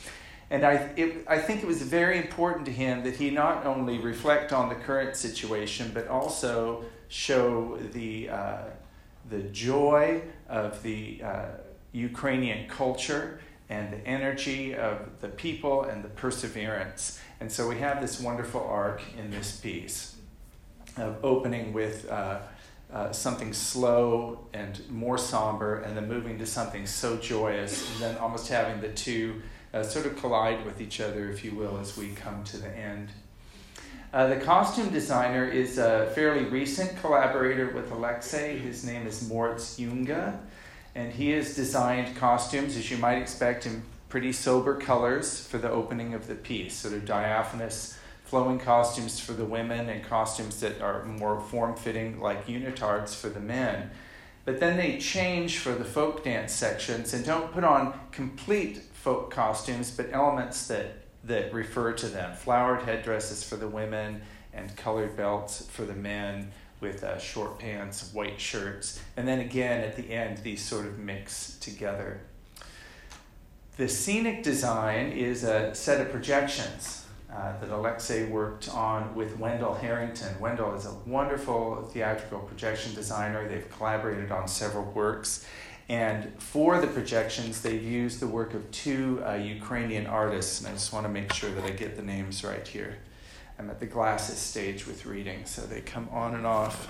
and 0.51 0.65
I 0.65 0.75
it, 0.97 1.25
I 1.27 1.39
think 1.39 1.63
it 1.63 1.67
was 1.67 1.83
very 1.83 2.19
important 2.19 2.67
to 2.67 2.73
him 2.73 3.03
that 3.05 3.17
he 3.17 3.31
not 3.31 3.65
only 3.65 3.99
reflect 3.99 4.53
on 4.53 4.69
the 4.69 4.75
current 4.75 5.17
situation, 5.17 5.91
but 5.95 6.07
also 6.09 6.85
show 7.09 7.79
the 7.93 8.29
uh, 8.29 8.59
the 9.31 9.43
joy 9.45 10.23
of 10.49 10.83
the 10.83 11.23
uh, 11.23 11.47
Ukrainian 11.93 12.69
culture 12.69 13.41
and 13.71 13.93
the 13.93 14.07
energy 14.07 14.75
of 14.75 14.99
the 15.21 15.29
people 15.29 15.85
and 15.85 16.05
the 16.05 16.09
perseverance. 16.09 17.21
And 17.41 17.51
so 17.51 17.69
we 17.69 17.79
have 17.79 18.01
this 18.01 18.21
wonderful 18.21 18.65
arc 18.65 19.03
in 19.19 19.31
this 19.31 19.61
piece 19.61 20.17
of 20.97 21.23
opening 21.25 21.73
with 21.73 22.09
uh, 22.11 22.39
uh, 22.93 23.13
something 23.13 23.53
slow 23.53 24.47
and 24.53 24.81
more 24.89 25.19
somber, 25.19 25.81
and 25.81 25.97
then 25.97 26.09
moving 26.09 26.39
to 26.39 26.47
something 26.47 26.87
so 26.87 27.17
joyous, 27.17 27.91
and 27.93 28.01
then 28.01 28.17
almost 28.19 28.49
having 28.49 28.81
the 28.81 28.89
two 28.91 29.43
uh, 29.73 29.83
sort 29.83 30.07
of 30.07 30.17
collide 30.17 30.65
with 30.65 30.81
each 30.81 31.01
other, 31.01 31.29
if 31.31 31.45
you 31.45 31.53
will, 31.53 31.79
as 31.79 31.97
we 31.97 32.11
come 32.11 32.45
to 32.45 32.57
the 32.57 32.69
end. 32.69 33.09
Uh, 34.13 34.29
the 34.29 34.37
costume 34.37 34.91
designer 34.91 35.45
is 35.45 35.77
a 35.77 36.11
fairly 36.15 36.45
recent 36.45 36.97
collaborator 37.01 37.71
with 37.71 37.91
Alexei. 37.91 38.57
His 38.57 38.85
name 38.85 39.09
is 39.09 39.29
Moritz 39.29 39.77
Junge, 39.77 40.39
and 40.95 41.13
he 41.13 41.31
has 41.31 41.57
designed 41.57 42.15
costumes, 42.15 42.77
as 42.77 42.89
you 42.93 42.97
might 42.99 43.19
expect, 43.19 43.67
in 43.67 43.83
pretty 44.15 44.33
sober 44.33 44.77
colors 44.77 45.45
for 45.45 45.59
the 45.59 45.69
opening 45.69 46.15
of 46.15 46.29
the 46.29 46.37
piece, 46.37 46.77
sort 46.77 46.95
of 46.95 47.05
diaphanous 47.05 47.99
flowing 48.23 48.61
costumes 48.61 49.19
for 49.19 49.33
the 49.33 49.45
women 49.45 49.89
and 49.89 50.05
costumes 50.05 50.61
that 50.61 50.81
are 50.81 51.05
more 51.05 51.41
form 51.41 51.75
fitting, 51.75 52.21
like 52.21 52.47
unitards 52.47 53.13
for 53.13 53.29
the 53.29 53.41
men. 53.41 53.91
But 54.45 54.61
then 54.61 54.77
they 54.77 54.99
change 54.99 55.59
for 55.59 55.73
the 55.73 55.85
folk 55.85 56.23
dance 56.23 56.53
sections 56.53 57.13
and 57.13 57.27
don't 57.27 57.51
put 57.51 57.65
on 57.65 57.99
complete 58.13 58.83
folk 58.93 59.33
costumes, 59.33 59.91
but 59.91 60.13
elements 60.13 60.69
that, 60.69 60.93
that 61.25 61.53
refer 61.53 61.93
to 61.95 62.07
them 62.07 62.37
flowered 62.37 62.83
headdresses 62.83 63.43
for 63.43 63.57
the 63.57 63.67
women 63.67 64.23
and 64.53 64.77
colored 64.77 65.17
belts 65.17 65.67
for 65.67 65.83
the 65.83 65.93
men 65.93 66.53
with 66.79 67.03
uh, 67.03 67.19
short 67.19 67.59
pants, 67.59 68.15
white 68.15 68.41
shirts, 68.41 69.01
and 69.17 69.27
then 69.27 69.41
again 69.41 69.81
at 69.81 69.97
the 69.97 70.13
end, 70.13 70.39
these 70.45 70.65
sort 70.65 70.87
of 70.87 71.01
mix 71.01 71.59
together. 71.59 72.21
The 73.77 73.89
scenic 73.89 74.45
design 74.45 75.11
is 75.11 75.43
a 75.43 75.75
set 75.75 76.01
of 76.01 76.13
projections 76.13 77.07
uh, 77.29 77.59
that 77.59 77.71
Alexei 77.71 78.25
worked 78.27 78.69
on 78.69 79.17
with 79.17 79.37
Wendall 79.41 79.75
Harrington. 79.75 80.33
Wendall 80.41 80.77
is 80.77 80.87
a 80.87 80.95
wonderful 81.07 81.83
theatrical 81.93 82.39
projection 82.39 82.95
designer. 82.95 83.49
They've 83.49 83.69
collaborated 83.71 84.31
on 84.31 84.47
several 84.47 84.85
works. 84.93 85.45
And 85.89 86.41
for 86.41 86.81
the 86.81 86.87
projections, 86.87 87.63
they've 87.63 87.83
used 87.83 88.21
the 88.21 88.29
work 88.29 88.55
of 88.55 88.71
two 88.71 89.21
uh, 89.27 89.35
Ukrainian 89.35 90.07
artists. 90.07 90.61
And 90.61 90.69
I 90.69 90.73
just 90.75 90.93
want 90.93 91.05
to 91.07 91.11
make 91.11 91.33
sure 91.33 91.51
that 91.51 91.65
I 91.65 91.71
get 91.71 91.97
the 91.97 92.03
names 92.03 92.45
right 92.45 92.67
here. 92.67 92.99
I'm 93.59 93.69
at 93.71 93.81
the 93.81 93.87
glasses 93.87 94.39
stage 94.39 94.87
with 94.87 95.05
reading, 95.05 95.47
so 95.47 95.63
they 95.63 95.81
come 95.81 96.09
on 96.13 96.37
and 96.37 96.47
off. 96.47 96.89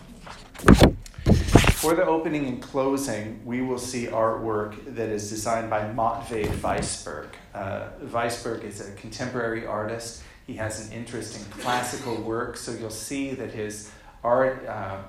For 1.85 1.95
the 1.95 2.07
opening 2.07 2.47
and 2.47 2.63
closing, 2.63 3.45
we 3.45 3.61
will 3.61 3.77
see 3.77 4.07
artwork 4.07 4.95
that 4.95 5.11
is 5.11 5.29
designed 5.29 5.69
by 5.69 5.93
Matvey 5.93 6.45
Weisberg. 6.63 7.29
Uh, 7.53 7.89
Weisberg 8.05 8.65
is 8.65 8.81
a 8.81 8.91
contemporary 8.95 9.67
artist. 9.67 10.23
He 10.47 10.55
has 10.55 10.87
an 10.87 10.95
interest 10.95 11.39
in 11.39 11.45
classical 11.61 12.17
work, 12.23 12.57
so 12.57 12.73
you'll 12.73 12.89
see 12.89 13.33
that 13.33 13.51
his 13.51 13.91
art, 14.23 14.67
uh, 14.67 15.03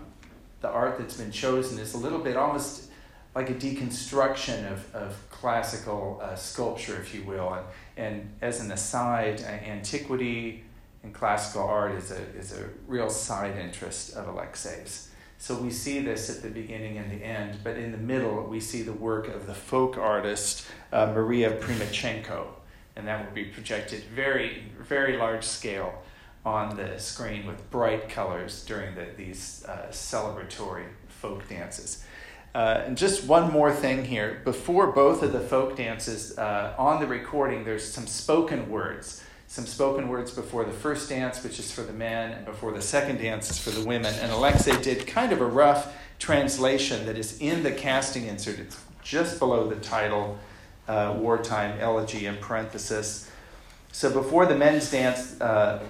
the 0.59 0.67
art 0.67 0.97
that's 0.97 1.15
been 1.15 1.31
chosen, 1.31 1.79
is 1.79 1.93
a 1.93 1.97
little 1.97 2.19
bit 2.19 2.35
almost 2.35 2.89
like 3.35 3.49
a 3.49 3.53
deconstruction 3.53 4.69
of, 4.69 4.93
of 4.93 5.29
classical 5.29 6.19
uh, 6.21 6.35
sculpture, 6.35 6.97
if 6.97 7.15
you 7.15 7.23
will. 7.23 7.53
And, 7.53 7.65
and 7.95 8.33
as 8.41 8.59
an 8.59 8.69
aside, 8.73 9.39
uh, 9.39 9.45
antiquity 9.45 10.65
and 11.03 11.13
classical 11.13 11.63
art 11.63 11.93
is 11.93 12.11
a, 12.11 12.21
is 12.37 12.51
a 12.51 12.67
real 12.85 13.09
side 13.09 13.55
interest 13.55 14.13
of 14.17 14.27
Alexei's. 14.27 15.11
So 15.37 15.55
we 15.55 15.69
see 15.69 15.99
this 15.99 16.29
at 16.29 16.41
the 16.41 16.49
beginning 16.49 16.97
and 16.97 17.11
the 17.11 17.23
end, 17.23 17.59
but 17.63 17.77
in 17.77 17.91
the 17.91 17.97
middle, 17.97 18.43
we 18.43 18.59
see 18.59 18.81
the 18.81 18.93
work 18.93 19.27
of 19.27 19.47
the 19.47 19.53
folk 19.53 19.97
artist 19.97 20.65
uh, 20.91 21.07
Maria 21.07 21.51
Primachenko, 21.51 22.47
and 22.95 23.07
that 23.07 23.25
will 23.25 23.33
be 23.33 23.45
projected 23.45 24.03
very, 24.05 24.63
very 24.79 25.17
large 25.17 25.43
scale 25.43 26.01
on 26.45 26.77
the 26.77 26.97
screen 26.97 27.45
with 27.45 27.69
bright 27.69 28.07
colors 28.07 28.63
during 28.65 28.95
the, 28.95 29.07
these 29.17 29.65
uh, 29.67 29.87
celebratory 29.91 30.85
folk 31.07 31.47
dances. 31.49 32.03
Uh, 32.53 32.83
and 32.85 32.97
just 32.97 33.25
one 33.25 33.51
more 33.51 33.73
thing 33.73 34.05
here. 34.05 34.41
Before 34.45 34.87
both 34.87 35.21
of 35.21 35.33
the 35.33 35.41
folk 35.41 35.75
dances, 35.75 36.37
uh, 36.37 36.73
on 36.77 37.01
the 37.01 37.07
recording, 37.07 37.65
there's 37.65 37.83
some 37.83 38.07
spoken 38.07 38.69
words 38.69 39.21
some 39.55 39.65
spoken 39.65 40.09
words 40.09 40.31
before 40.31 40.65
the 40.65 40.71
first 40.73 41.07
dance, 41.07 41.41
which 41.41 41.59
is 41.59 41.71
for 41.71 41.81
the 41.81 41.93
men, 41.93 42.33
and 42.33 42.45
before 42.45 42.73
the 42.73 42.81
second 42.81 43.21
dance 43.21 43.49
is 43.49 43.57
for 43.57 43.69
the 43.69 43.87
women. 43.87 44.13
And 44.15 44.29
Alexei 44.29 44.81
did 44.81 45.07
kind 45.07 45.31
of 45.31 45.39
a 45.39 45.45
rough 45.45 45.95
translation 46.19 47.05
that 47.05 47.17
is 47.17 47.39
in 47.39 47.63
the 47.63 47.71
casting 47.71 48.25
insert. 48.25 48.59
It's 48.59 48.77
just 49.01 49.39
below 49.39 49.69
the 49.69 49.77
title, 49.77 50.37
uh, 50.89 51.15
Wartime 51.17 51.79
Elegy 51.79 52.25
in 52.25 52.35
parenthesis. 52.35 53.31
So 53.93 54.11
before 54.11 54.45
the 54.45 54.55
men's 54.55 54.91
dance 54.91 55.39
uh, 55.39 55.81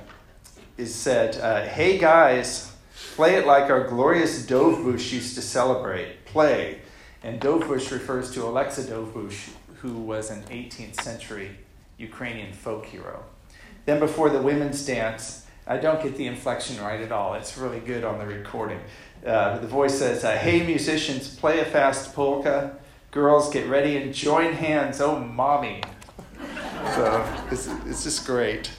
is 0.78 0.94
said, 0.94 1.36
uh, 1.38 1.66
Hey 1.66 1.98
guys, 1.98 2.72
play 3.16 3.34
it 3.34 3.48
like 3.48 3.72
our 3.72 3.88
glorious 3.88 4.46
Dovbush 4.46 5.12
used 5.12 5.34
to 5.34 5.42
celebrate. 5.42 6.24
Play. 6.26 6.82
And 7.24 7.42
Dovbush 7.42 7.90
refers 7.90 8.30
to 8.36 8.44
Alexei 8.44 8.84
Dovbush, 8.84 9.50
who 9.78 9.94
was 9.94 10.30
an 10.30 10.44
18th 10.52 11.02
century 11.02 11.50
Ukrainian 11.98 12.54
folk 12.54 12.86
hero. 12.86 13.26
Then, 13.86 14.00
before 14.00 14.30
the 14.30 14.42
women's 14.42 14.86
dance, 14.86 15.46
I 15.68 15.78
don't 15.78 16.02
get 16.02 16.16
the 16.16 16.28
inflection 16.28 16.82
right 16.82 17.02
at 17.02 17.12
all. 17.12 17.34
It's 17.36 17.58
really 17.58 17.80
good 17.80 18.04
on 18.04 18.20
the 18.20 18.26
recording. 18.26 18.80
Uh, 19.26 19.58
the 19.60 19.68
voice 19.68 19.98
says, 19.98 20.24
uh, 20.24 20.36
Hey, 20.38 20.66
musicians, 20.66 21.36
play 21.36 21.60
a 21.60 21.66
fast 21.66 22.14
polka. 22.14 22.78
Girls, 23.12 23.50
get 23.52 23.68
ready 23.68 23.98
and 23.98 24.14
join 24.14 24.54
hands. 24.54 25.02
Oh, 25.02 25.20
mommy. 25.20 25.82
so 26.96 27.48
it's, 27.50 27.68
it's 27.86 28.04
just 28.04 28.26
great. 28.26 28.72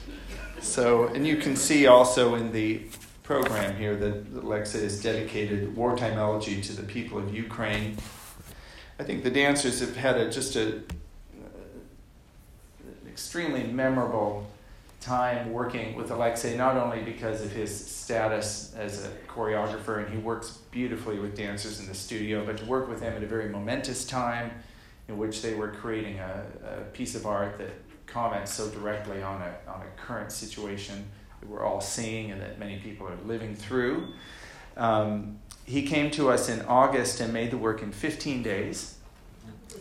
So, 0.61 1.07
and 1.07 1.25
you 1.25 1.37
can 1.37 1.55
see 1.55 1.87
also 1.87 2.35
in 2.35 2.51
the 2.51 2.81
program 3.23 3.75
here 3.75 3.95
that 3.97 4.25
Alexei 4.41 4.79
is 4.79 5.01
dedicated 5.01 5.75
wartime 5.75 6.17
elegy 6.17 6.61
to 6.61 6.73
the 6.73 6.83
people 6.83 7.17
of 7.17 7.33
Ukraine. 7.33 7.97
I 8.99 9.03
think 9.03 9.23
the 9.23 9.29
dancers 9.29 9.79
have 9.81 9.97
had 9.97 10.17
a, 10.17 10.31
just 10.31 10.55
a, 10.55 10.77
uh, 10.77 11.49
extremely 13.07 13.63
memorable 13.63 14.47
time 14.99 15.53
working 15.53 15.95
with 15.95 16.11
Alexei, 16.11 16.57
not 16.57 16.75
only 16.75 17.01
because 17.01 17.41
of 17.41 17.51
his 17.51 17.73
status 17.73 18.73
as 18.75 19.05
a 19.05 19.09
choreographer, 19.27 20.03
and 20.03 20.13
he 20.13 20.19
works 20.19 20.57
beautifully 20.71 21.19
with 21.19 21.35
dancers 21.35 21.79
in 21.79 21.87
the 21.87 21.93
studio, 21.93 22.45
but 22.45 22.57
to 22.57 22.65
work 22.65 22.89
with 22.89 23.01
him 23.01 23.13
at 23.13 23.23
a 23.23 23.27
very 23.27 23.49
momentous 23.49 24.05
time 24.05 24.51
in 25.07 25.17
which 25.17 25.41
they 25.41 25.53
were 25.53 25.69
creating 25.69 26.19
a, 26.19 26.45
a 26.65 26.81
piece 26.91 27.15
of 27.15 27.25
art 27.25 27.57
that 27.57 27.69
comments 28.07 28.53
so 28.53 28.69
directly 28.69 29.21
on 29.21 29.41
a, 29.41 29.55
on 29.69 29.81
a 29.81 30.01
current 30.01 30.31
situation 30.31 31.05
that 31.39 31.49
we're 31.49 31.63
all 31.63 31.81
seeing 31.81 32.31
and 32.31 32.41
that 32.41 32.57
many 32.57 32.79
people 32.79 33.07
are 33.07 33.17
living 33.25 33.55
through. 33.55 34.07
Um, 34.75 35.39
he 35.65 35.83
came 35.83 36.09
to 36.11 36.29
us 36.29 36.49
in 36.49 36.61
August 36.65 37.19
and 37.19 37.33
made 37.33 37.51
the 37.51 37.57
work 37.57 37.81
in 37.81 37.91
15 37.91 38.41
days. 38.41 38.95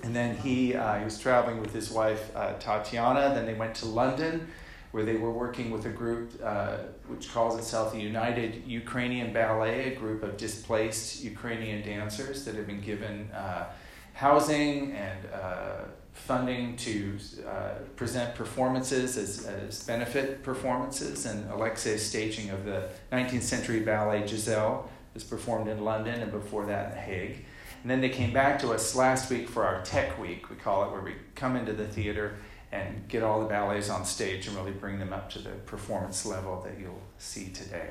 And 0.02 0.14
then 0.14 0.36
he, 0.36 0.74
uh, 0.74 0.98
he 0.98 1.04
was 1.04 1.18
traveling 1.18 1.60
with 1.60 1.72
his 1.72 1.90
wife, 1.90 2.30
uh, 2.36 2.54
Tatiana. 2.54 3.32
Then 3.34 3.46
they 3.46 3.54
went 3.54 3.74
to 3.76 3.86
London 3.86 4.48
where 4.92 5.04
they 5.04 5.16
were 5.16 5.30
working 5.30 5.70
with 5.70 5.86
a 5.86 5.90
group 5.90 6.32
uh, 6.42 6.78
which 7.08 7.32
calls 7.32 7.58
itself 7.58 7.92
the 7.92 8.00
United 8.00 8.62
Ukrainian 8.66 9.32
Ballet, 9.32 9.94
a 9.94 9.98
group 9.98 10.22
of 10.22 10.36
displaced 10.36 11.22
Ukrainian 11.22 11.82
dancers 11.82 12.44
that 12.44 12.54
have 12.54 12.66
been 12.66 12.80
given 12.80 13.30
uh, 13.32 13.66
housing 14.14 14.92
and 14.92 15.18
uh, 15.32 15.84
funding 16.12 16.76
to 16.76 17.18
uh, 17.46 17.74
present 17.94 18.34
performances 18.34 19.16
as, 19.16 19.46
as 19.46 19.82
benefit 19.84 20.42
performances. 20.42 21.26
And 21.26 21.48
Alexei's 21.50 22.02
staging 22.02 22.50
of 22.50 22.64
the 22.64 22.88
19th 23.12 23.42
century 23.42 23.80
ballet 23.80 24.26
Giselle 24.26 24.90
was 25.12 25.22
performed 25.22 25.68
in 25.68 25.84
London 25.84 26.20
and 26.20 26.32
before 26.32 26.66
that 26.66 26.86
in 26.86 26.94
The 26.94 27.00
Hague. 27.00 27.44
And 27.82 27.90
then 27.90 28.00
they 28.00 28.08
came 28.08 28.32
back 28.32 28.58
to 28.60 28.72
us 28.72 28.96
last 28.96 29.30
week 29.30 29.48
for 29.48 29.64
our 29.64 29.82
Tech 29.82 30.18
Week, 30.18 30.50
we 30.50 30.56
call 30.56 30.84
it, 30.84 30.90
where 30.90 31.02
we 31.02 31.14
come 31.34 31.54
into 31.54 31.72
the 31.72 31.86
theater 31.86 32.36
and 32.72 33.08
get 33.08 33.22
all 33.22 33.40
the 33.40 33.46
ballets 33.46 33.88
on 33.88 34.04
stage 34.04 34.46
and 34.46 34.56
really 34.56 34.72
bring 34.72 34.98
them 34.98 35.12
up 35.12 35.30
to 35.30 35.38
the 35.38 35.50
performance 35.50 36.26
level 36.26 36.60
that 36.62 36.78
you'll 36.78 37.02
see 37.18 37.48
today. 37.48 37.90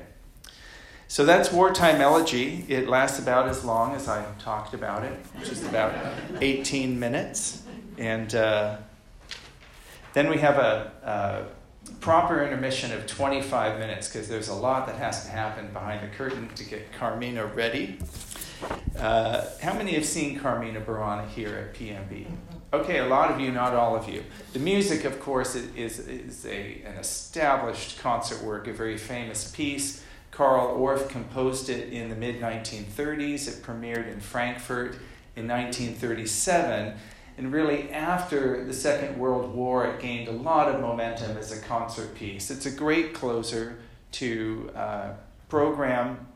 So 1.08 1.24
that's 1.24 1.52
Wartime 1.52 2.00
Elegy. 2.00 2.64
It 2.68 2.88
lasts 2.88 3.20
about 3.20 3.48
as 3.48 3.64
long 3.64 3.94
as 3.94 4.08
I 4.08 4.24
talked 4.40 4.74
about 4.74 5.04
it, 5.04 5.12
which 5.38 5.50
is 5.50 5.64
about 5.64 5.94
18 6.40 6.98
minutes. 6.98 7.62
And 7.96 8.34
uh, 8.34 8.78
then 10.14 10.28
we 10.28 10.38
have 10.38 10.56
a, 10.56 11.46
a, 11.52 11.92
proper 12.00 12.42
intermission 12.42 12.90
of 12.90 13.06
25 13.06 13.78
minutes 13.78 14.08
because 14.08 14.28
there's 14.28 14.48
a 14.48 14.54
lot 14.54 14.88
that 14.88 14.96
has 14.96 15.24
to 15.24 15.30
happen 15.30 15.72
behind 15.72 16.02
the 16.02 16.14
curtain 16.16 16.48
to 16.56 16.64
get 16.64 16.92
Carmina 16.92 17.46
ready. 17.46 17.98
Uh, 18.98 19.44
how 19.62 19.72
many 19.74 19.92
have 19.92 20.04
seen 20.04 20.38
Carmina 20.38 20.80
Burana 20.80 21.28
here 21.28 21.54
at 21.54 21.74
PNB? 21.78 22.26
Okay, 22.76 22.98
a 22.98 23.06
lot 23.06 23.30
of 23.30 23.40
you, 23.40 23.50
not 23.52 23.72
all 23.72 23.96
of 23.96 24.06
you. 24.06 24.22
The 24.52 24.58
music, 24.58 25.06
of 25.06 25.18
course, 25.18 25.54
is, 25.54 25.98
is 26.00 26.44
a, 26.44 26.82
an 26.84 26.98
established 26.98 27.98
concert 28.00 28.42
work, 28.42 28.68
a 28.68 28.72
very 28.74 28.98
famous 28.98 29.50
piece. 29.50 30.04
Carl 30.30 30.76
Orff 30.76 31.08
composed 31.08 31.70
it 31.70 31.90
in 31.90 32.10
the 32.10 32.14
mid 32.14 32.38
1930s. 32.38 33.48
It 33.48 33.62
premiered 33.62 34.12
in 34.12 34.20
Frankfurt 34.20 34.98
in 35.36 35.48
1937. 35.48 36.92
And 37.38 37.50
really, 37.50 37.90
after 37.92 38.62
the 38.62 38.74
Second 38.74 39.18
World 39.18 39.54
War, 39.54 39.86
it 39.86 39.98
gained 39.98 40.28
a 40.28 40.32
lot 40.32 40.68
of 40.68 40.78
momentum 40.78 41.38
as 41.38 41.52
a 41.52 41.62
concert 41.62 42.14
piece. 42.14 42.50
It's 42.50 42.66
a 42.66 42.70
great 42.70 43.14
closer 43.14 43.78
to 44.12 44.70
uh, 44.76 45.08
program 45.48 46.26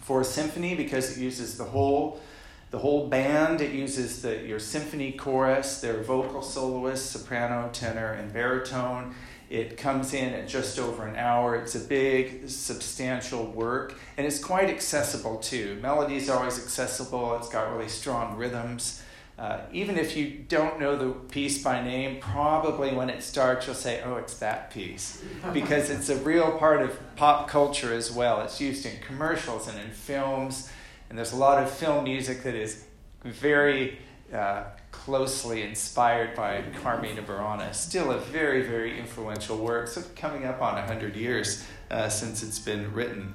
for 0.00 0.22
a 0.22 0.24
symphony 0.24 0.74
because 0.74 1.16
it 1.16 1.20
uses 1.20 1.56
the 1.56 1.64
whole 1.64 2.20
the 2.70 2.78
whole 2.78 3.08
band. 3.08 3.60
It 3.60 3.72
uses 3.72 4.22
the, 4.22 4.42
your 4.42 4.58
symphony 4.58 5.12
chorus, 5.12 5.80
their 5.80 6.02
vocal 6.02 6.42
soloists, 6.42 7.10
soprano, 7.10 7.70
tenor, 7.72 8.12
and 8.12 8.32
baritone. 8.32 9.14
It 9.50 9.78
comes 9.78 10.12
in 10.12 10.34
at 10.34 10.46
just 10.46 10.78
over 10.78 11.06
an 11.06 11.16
hour. 11.16 11.56
It's 11.56 11.74
a 11.74 11.80
big, 11.80 12.48
substantial 12.50 13.46
work, 13.46 13.94
and 14.18 14.26
it's 14.26 14.38
quite 14.38 14.68
accessible 14.68 15.38
too. 15.38 15.78
Melody 15.80 16.16
is 16.16 16.28
always 16.28 16.58
accessible, 16.58 17.36
it's 17.36 17.48
got 17.48 17.72
really 17.72 17.88
strong 17.88 18.36
rhythms. 18.36 19.02
Uh, 19.38 19.60
even 19.72 19.96
if 19.96 20.16
you 20.16 20.44
don't 20.48 20.80
know 20.80 20.96
the 20.96 21.12
piece 21.28 21.62
by 21.62 21.80
name, 21.80 22.18
probably 22.20 22.92
when 22.92 23.08
it 23.08 23.22
starts, 23.22 23.66
you'll 23.66 23.76
say, 23.76 24.02
Oh, 24.04 24.16
it's 24.16 24.34
that 24.38 24.70
piece. 24.70 25.22
Because 25.52 25.90
it's 25.90 26.08
a 26.08 26.16
real 26.16 26.58
part 26.58 26.82
of 26.82 26.98
pop 27.14 27.48
culture 27.48 27.94
as 27.94 28.10
well. 28.10 28.40
It's 28.40 28.60
used 28.60 28.84
in 28.84 29.00
commercials 29.00 29.68
and 29.68 29.78
in 29.78 29.90
films. 29.92 30.70
And 31.08 31.16
there's 31.16 31.32
a 31.32 31.36
lot 31.36 31.62
of 31.62 31.70
film 31.70 32.04
music 32.04 32.42
that 32.42 32.54
is 32.54 32.84
very 33.24 33.98
uh, 34.32 34.64
closely 34.90 35.62
inspired 35.62 36.34
by 36.34 36.62
Carmina 36.82 37.22
Burana. 37.22 37.74
Still 37.74 38.12
a 38.12 38.18
very, 38.18 38.62
very 38.62 38.98
influential 38.98 39.56
work, 39.56 39.88
so 39.88 40.02
coming 40.16 40.44
up 40.44 40.60
on 40.60 40.74
100 40.74 41.16
years 41.16 41.64
uh, 41.90 42.08
since 42.08 42.42
it's 42.42 42.58
been 42.58 42.92
written. 42.92 43.34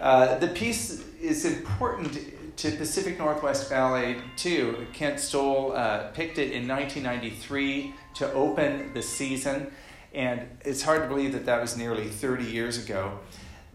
Uh, 0.00 0.38
the 0.38 0.48
piece 0.48 1.04
is 1.20 1.44
important 1.44 2.18
to 2.56 2.70
Pacific 2.72 3.18
Northwest 3.18 3.68
Ballet 3.70 4.16
too. 4.36 4.86
Kent 4.92 5.20
Stowell 5.20 5.72
uh, 5.72 6.10
picked 6.12 6.38
it 6.38 6.52
in 6.52 6.66
1993 6.66 7.94
to 8.14 8.32
open 8.32 8.92
the 8.94 9.02
season, 9.02 9.70
and 10.12 10.48
it's 10.64 10.82
hard 10.82 11.02
to 11.02 11.08
believe 11.08 11.32
that 11.32 11.46
that 11.46 11.60
was 11.60 11.76
nearly 11.76 12.08
30 12.08 12.44
years 12.44 12.82
ago. 12.82 13.18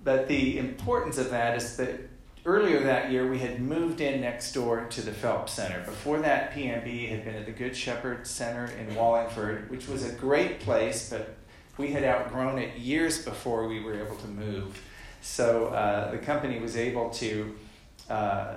But 0.03 0.27
the 0.27 0.57
importance 0.57 1.17
of 1.17 1.29
that 1.31 1.57
is 1.57 1.77
that 1.77 2.08
earlier 2.45 2.79
that 2.81 3.11
year, 3.11 3.29
we 3.29 3.39
had 3.39 3.61
moved 3.61 4.01
in 4.01 4.21
next 4.21 4.53
door 4.53 4.85
to 4.89 5.01
the 5.01 5.11
Phelps 5.11 5.53
Center. 5.53 5.83
Before 5.83 6.19
that, 6.19 6.53
PNB 6.53 7.09
had 7.09 7.25
been 7.25 7.35
at 7.35 7.45
the 7.45 7.51
Good 7.51 7.75
Shepherd 7.75 8.25
Center 8.25 8.65
in 8.65 8.95
Wallingford, 8.95 9.69
which 9.69 9.87
was 9.87 10.05
a 10.05 10.11
great 10.13 10.59
place, 10.59 11.09
but 11.09 11.35
we 11.77 11.91
had 11.91 12.03
outgrown 12.03 12.57
it 12.59 12.77
years 12.77 13.23
before 13.23 13.67
we 13.67 13.81
were 13.81 13.95
able 13.95 14.15
to 14.17 14.27
move. 14.27 14.81
So 15.21 15.67
uh, 15.67 16.11
the 16.11 16.17
company 16.17 16.59
was 16.59 16.77
able 16.77 17.09
to 17.11 17.55
uh, 18.09 18.55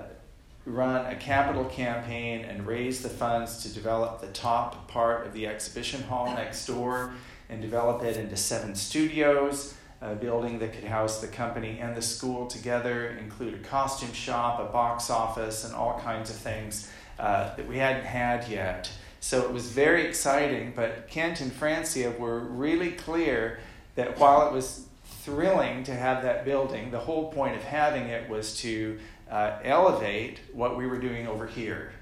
run 0.65 1.07
a 1.07 1.17
capital 1.17 1.65
campaign 1.65 2.45
and 2.45 2.67
raise 2.67 3.03
the 3.03 3.09
funds 3.09 3.63
to 3.65 3.69
develop 3.69 4.21
the 4.21 4.29
top 4.29 4.89
part 4.89 5.27
of 5.27 5.33
the 5.33 5.47
exhibition 5.47 6.03
hall 6.03 6.33
next 6.35 6.67
door 6.67 7.15
and 7.49 7.61
develop 7.61 8.03
it 8.03 8.17
into 8.17 8.37
seven 8.37 8.75
studios 8.75 9.75
a 10.03 10.15
building 10.15 10.59
that 10.59 10.73
could 10.73 10.85
house 10.85 11.21
the 11.21 11.29
company 11.29 11.79
and 11.81 11.97
the 11.97 12.03
school 12.03 12.47
together, 12.47 13.17
include 13.21 13.55
a 13.55 13.59
costume 13.59 14.13
shop, 14.13 14.59
a 14.61 14.73
box 14.73 15.11
office, 15.11 15.65
and 15.65 15.75
all 15.75 16.01
kinds 16.01 16.29
of 16.29 16.37
things 16.37 16.91
uh, 17.19 17.55
that 17.55 17.67
we 17.69 17.79
hadn't 17.79 18.05
had 18.05 18.49
yet. 18.49 18.91
So 19.21 19.43
it 19.43 19.53
was 19.53 19.69
very 19.69 20.05
exciting, 20.07 20.73
but 20.75 21.07
Kent 21.09 21.41
and 21.41 21.53
Francia 21.53 22.11
were 22.11 22.41
really 22.41 22.91
clear 22.91 23.61
that 23.95 24.19
while 24.19 24.49
it 24.49 24.53
was 24.53 24.87
thrilling 25.05 25.85
to 25.85 25.95
have 25.95 26.25
that 26.25 26.45
building, 26.45 26.91
the 26.91 26.99
whole 26.99 27.31
point 27.33 27.55
of 27.55 27.63
having 27.63 28.09
it 28.09 28.29
was 28.29 28.57
to 28.59 28.99
uh, 29.31 29.59
elevate 29.63 30.41
what 30.53 30.77
we 30.77 30.87
were 30.87 30.99
doing 30.99 31.29
over 31.29 31.47
here. 31.47 31.93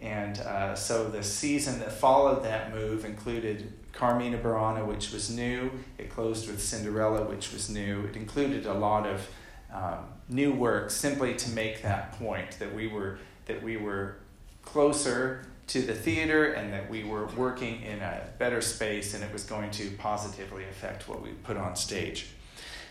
And 0.00 0.38
uh, 0.40 0.74
so 0.74 1.08
the 1.08 1.22
season 1.22 1.78
that 1.80 1.92
followed 1.92 2.44
that 2.44 2.74
move 2.74 3.04
included 3.04 3.72
Carmina 3.92 4.38
Burana, 4.38 4.86
which 4.86 5.10
was 5.10 5.30
new. 5.30 5.70
It 5.96 6.10
closed 6.10 6.48
with 6.48 6.62
Cinderella, 6.62 7.24
which 7.24 7.52
was 7.52 7.70
new. 7.70 8.04
It 8.04 8.16
included 8.16 8.66
a 8.66 8.74
lot 8.74 9.06
of 9.06 9.28
um, 9.72 10.04
new 10.28 10.52
work 10.52 10.90
simply 10.90 11.34
to 11.34 11.50
make 11.50 11.82
that 11.82 12.12
point 12.18 12.58
that 12.58 12.74
we 12.74 12.86
were 12.86 13.18
that 13.46 13.62
we 13.62 13.76
were 13.76 14.16
closer 14.62 15.46
to 15.68 15.82
the 15.82 15.94
theater 15.94 16.52
and 16.52 16.72
that 16.72 16.90
we 16.90 17.04
were 17.04 17.26
working 17.28 17.82
in 17.82 18.00
a 18.00 18.22
better 18.38 18.60
space 18.60 19.14
and 19.14 19.24
it 19.24 19.32
was 19.32 19.44
going 19.44 19.70
to 19.70 19.90
positively 19.92 20.64
affect 20.64 21.08
what 21.08 21.22
we 21.22 21.30
put 21.30 21.56
on 21.56 21.74
stage. 21.74 22.26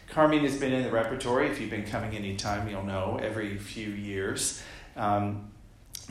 Carmine 0.09 0.43
has 0.43 0.57
been 0.57 0.71
in 0.71 0.83
the 0.83 0.91
repertory. 0.91 1.49
If 1.49 1.59
you've 1.59 1.69
been 1.69 1.85
coming 1.85 2.15
any 2.15 2.35
time, 2.35 2.69
you'll 2.69 2.83
know 2.83 3.19
every 3.21 3.57
few 3.57 3.89
years. 3.89 4.61
Um, 4.95 5.51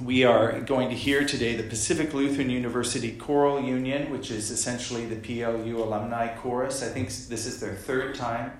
we 0.03 0.25
are 0.25 0.61
going 0.61 0.89
to 0.89 0.95
hear 0.95 1.25
today 1.25 1.55
the 1.55 1.63
Pacific 1.63 2.13
Lutheran 2.15 2.51
University 2.51 3.13
Choral 3.13 3.63
Union, 3.63 4.11
which 4.11 4.31
is 4.31 4.51
essentially 4.51 5.07
the 5.07 5.17
PLU 5.17 5.83
alumni 5.83 6.35
chorus. 6.37 6.83
I 6.83 6.89
think 6.89 7.09
this 7.09 7.47
is 7.47 7.61
their 7.61 7.75
third 7.75 8.15
time 8.17 8.53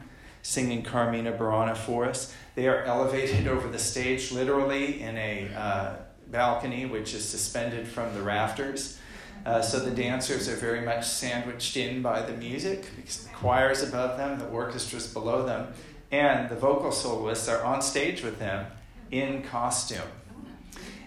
singing 0.43 0.83
Carmina 0.83 1.33
Burana 1.33 1.77
for 1.77 2.05
us. 2.05 2.33
They 2.55 2.69
are 2.69 2.85
elevated 2.85 3.49
over 3.49 3.69
the 3.69 3.81
stage 3.81 4.31
literally 4.31 5.03
in 5.03 5.17
a 5.17 5.53
uh, 5.55 5.97
balcony 6.29 6.87
which 6.87 7.15
is 7.15 7.29
suspended 7.29 7.89
from 7.89 8.15
the 8.15 8.23
rafters. 8.23 8.99
Uh, 9.45 9.61
so 9.61 9.81
the 9.81 9.91
dancers 9.91 10.49
are 10.49 10.57
very 10.57 10.83
much 10.83 11.05
sandwiched 11.05 11.77
in 11.77 12.01
by 12.01 12.23
the 12.23 12.33
music 12.35 12.87
because 12.97 13.25
the 13.25 13.31
choir 13.31 13.71
is 13.71 13.83
above 13.83 14.17
them, 14.17 14.39
the 14.39 14.47
orchestra 14.47 14.99
is 14.99 15.07
below 15.09 15.45
them, 15.45 15.73
and 16.13 16.49
the 16.49 16.57
vocal 16.57 16.93
soloists 16.93 17.49
are 17.49 17.63
on 17.65 17.83
stage 17.83 18.23
with 18.23 18.39
them 18.39 18.67
in 19.11 19.43
costume. 19.43 20.09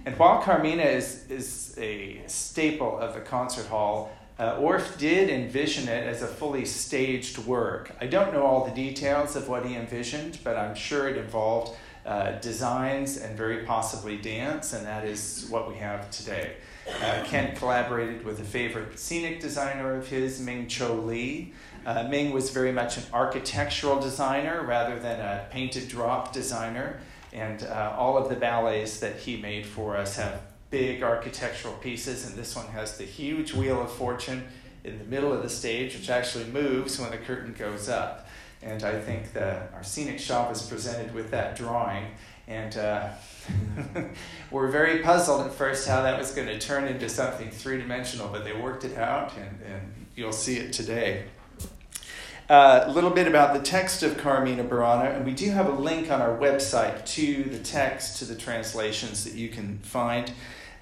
And 0.07 0.17
while 0.17 0.41
Carmina 0.41 0.83
is, 0.83 1.25
is 1.29 1.75
a 1.77 2.21
staple 2.27 2.97
of 2.97 3.13
the 3.13 3.19
concert 3.19 3.65
hall, 3.65 4.15
uh, 4.39 4.55
Orff 4.55 4.97
did 4.97 5.29
envision 5.29 5.89
it 5.89 6.07
as 6.07 6.21
a 6.21 6.27
fully 6.27 6.63
staged 6.63 7.39
work. 7.39 7.91
I 7.99 8.07
don't 8.07 8.31
know 8.31 8.45
all 8.45 8.63
the 8.63 8.73
details 8.73 9.35
of 9.35 9.49
what 9.49 9.65
he 9.65 9.75
envisioned, 9.75 10.39
but 10.45 10.55
I'm 10.55 10.75
sure 10.75 11.09
it 11.09 11.17
involved 11.17 11.75
uh, 12.05 12.39
designs 12.39 13.17
and 13.17 13.35
very 13.35 13.65
possibly 13.65 14.15
dance, 14.15 14.71
and 14.71 14.85
that 14.85 15.03
is 15.03 15.45
what 15.49 15.67
we 15.67 15.75
have 15.75 16.09
today. 16.09 16.53
Uh, 17.03 17.25
Kent 17.25 17.57
collaborated 17.57 18.23
with 18.23 18.39
a 18.39 18.45
favorite 18.45 18.97
scenic 18.97 19.41
designer 19.41 19.93
of 19.93 20.07
his, 20.07 20.39
Ming 20.39 20.69
Cho 20.69 20.93
Lee. 20.93 21.51
Uh, 21.85 22.03
Ming 22.03 22.31
was 22.31 22.51
very 22.51 22.71
much 22.71 22.95
an 22.95 23.03
architectural 23.11 23.99
designer 23.99 24.63
rather 24.63 24.97
than 24.97 25.19
a 25.19 25.47
painted 25.51 25.89
drop 25.89 26.31
designer, 26.31 27.01
and 27.37 27.63
uh, 27.63 27.93
all 27.95 28.17
of 28.17 28.29
the 28.29 28.35
ballets 28.35 28.99
that 28.99 29.17
he 29.17 29.37
made 29.37 29.65
for 29.65 29.95
us 29.95 30.15
have 30.15 30.41
big 30.71 31.03
architectural 31.03 31.75
pieces, 31.75 32.27
and 32.27 32.35
this 32.35 32.55
one 32.55 32.65
has 32.67 32.97
the 32.97 33.03
huge 33.03 33.53
Wheel 33.53 33.79
of 33.79 33.91
Fortune 33.91 34.47
in 34.83 34.97
the 34.97 35.05
middle 35.05 35.31
of 35.31 35.43
the 35.43 35.49
stage, 35.49 35.93
which 35.95 36.09
actually 36.09 36.45
moves 36.45 36.99
when 36.99 37.11
the 37.11 37.17
curtain 37.17 37.53
goes 37.57 37.89
up. 37.89 38.27
And 38.63 38.83
I 38.83 38.99
think 38.99 39.25
our 39.35 39.83
scenic 39.83 40.19
shop 40.19 40.51
is 40.51 40.63
presented 40.63 41.13
with 41.13 41.29
that 41.29 41.55
drawing. 41.55 42.05
And 42.47 42.75
uh, 42.75 43.09
we're 44.51 44.71
very 44.71 44.99
puzzled 45.03 45.45
at 45.45 45.53
first 45.53 45.87
how 45.87 46.01
that 46.01 46.17
was 46.17 46.31
going 46.31 46.47
to 46.47 46.57
turn 46.57 46.87
into 46.87 47.07
something 47.07 47.51
three 47.51 47.77
dimensional, 47.77 48.29
but 48.29 48.45
they 48.45 48.53
worked 48.53 48.83
it 48.83 48.97
out, 48.97 49.33
and, 49.37 49.61
and 49.71 49.93
you'll 50.15 50.31
see 50.31 50.57
it 50.57 50.73
today. 50.73 51.25
A 52.49 52.89
little 52.89 53.09
bit 53.09 53.27
about 53.27 53.53
the 53.53 53.59
text 53.59 54.03
of 54.03 54.17
Carmina 54.17 54.63
Burana, 54.63 55.13
and 55.13 55.25
we 55.25 55.33
do 55.33 55.49
have 55.49 55.67
a 55.67 55.73
link 55.73 56.09
on 56.09 56.21
our 56.21 56.37
website 56.37 57.05
to 57.07 57.43
the 57.43 57.59
text, 57.59 58.19
to 58.19 58.25
the 58.25 58.35
translations 58.35 59.25
that 59.25 59.33
you 59.33 59.49
can 59.49 59.79
find. 59.79 60.31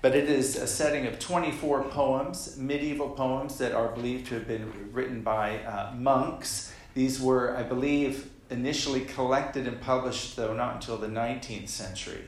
But 0.04 0.15
it 0.15 0.30
is 0.30 0.58
a 0.58 0.67
setting 0.67 1.08
of 1.08 1.17
24 1.17 1.86
poems, 1.86 2.56
medieval 2.56 3.10
poems 3.10 3.58
that 3.58 3.71
are 3.71 3.88
believed 3.88 4.28
to 4.28 4.36
have 4.36 4.47
been 4.47 4.91
written 4.91 5.21
by 5.21 5.58
uh, 5.63 5.95
monks. 5.95 6.71
These 6.93 7.19
were, 7.19 7.58
I 7.58 7.63
believe, 7.63 8.30
initially 8.51 9.01
collected 9.01 9.67
and 9.67 9.82
published, 9.82 10.36
though 10.36 10.54
not 10.54 10.75
until 10.75 10.97
the 10.97 11.08
19th 11.08 11.69
century. 11.69 12.25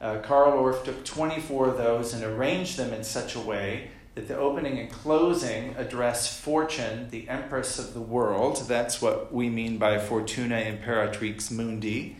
Uh, 0.00 0.20
Carl 0.20 0.52
Orff 0.52 0.84
took 0.84 1.04
24 1.04 1.68
of 1.68 1.76
those 1.76 2.14
and 2.14 2.24
arranged 2.24 2.78
them 2.78 2.94
in 2.94 3.04
such 3.04 3.34
a 3.34 3.40
way 3.40 3.90
that 4.14 4.28
the 4.28 4.36
opening 4.36 4.78
and 4.78 4.90
closing 4.90 5.74
address 5.76 6.38
Fortune, 6.38 7.10
the 7.10 7.28
Empress 7.28 7.78
of 7.78 7.94
the 7.94 8.00
world. 8.00 8.64
That's 8.66 9.00
what 9.00 9.32
we 9.32 9.48
mean 9.48 9.78
by 9.78 9.98
Fortuna 9.98 10.56
Imperatrix 10.56 11.50
Mundi, 11.50 12.16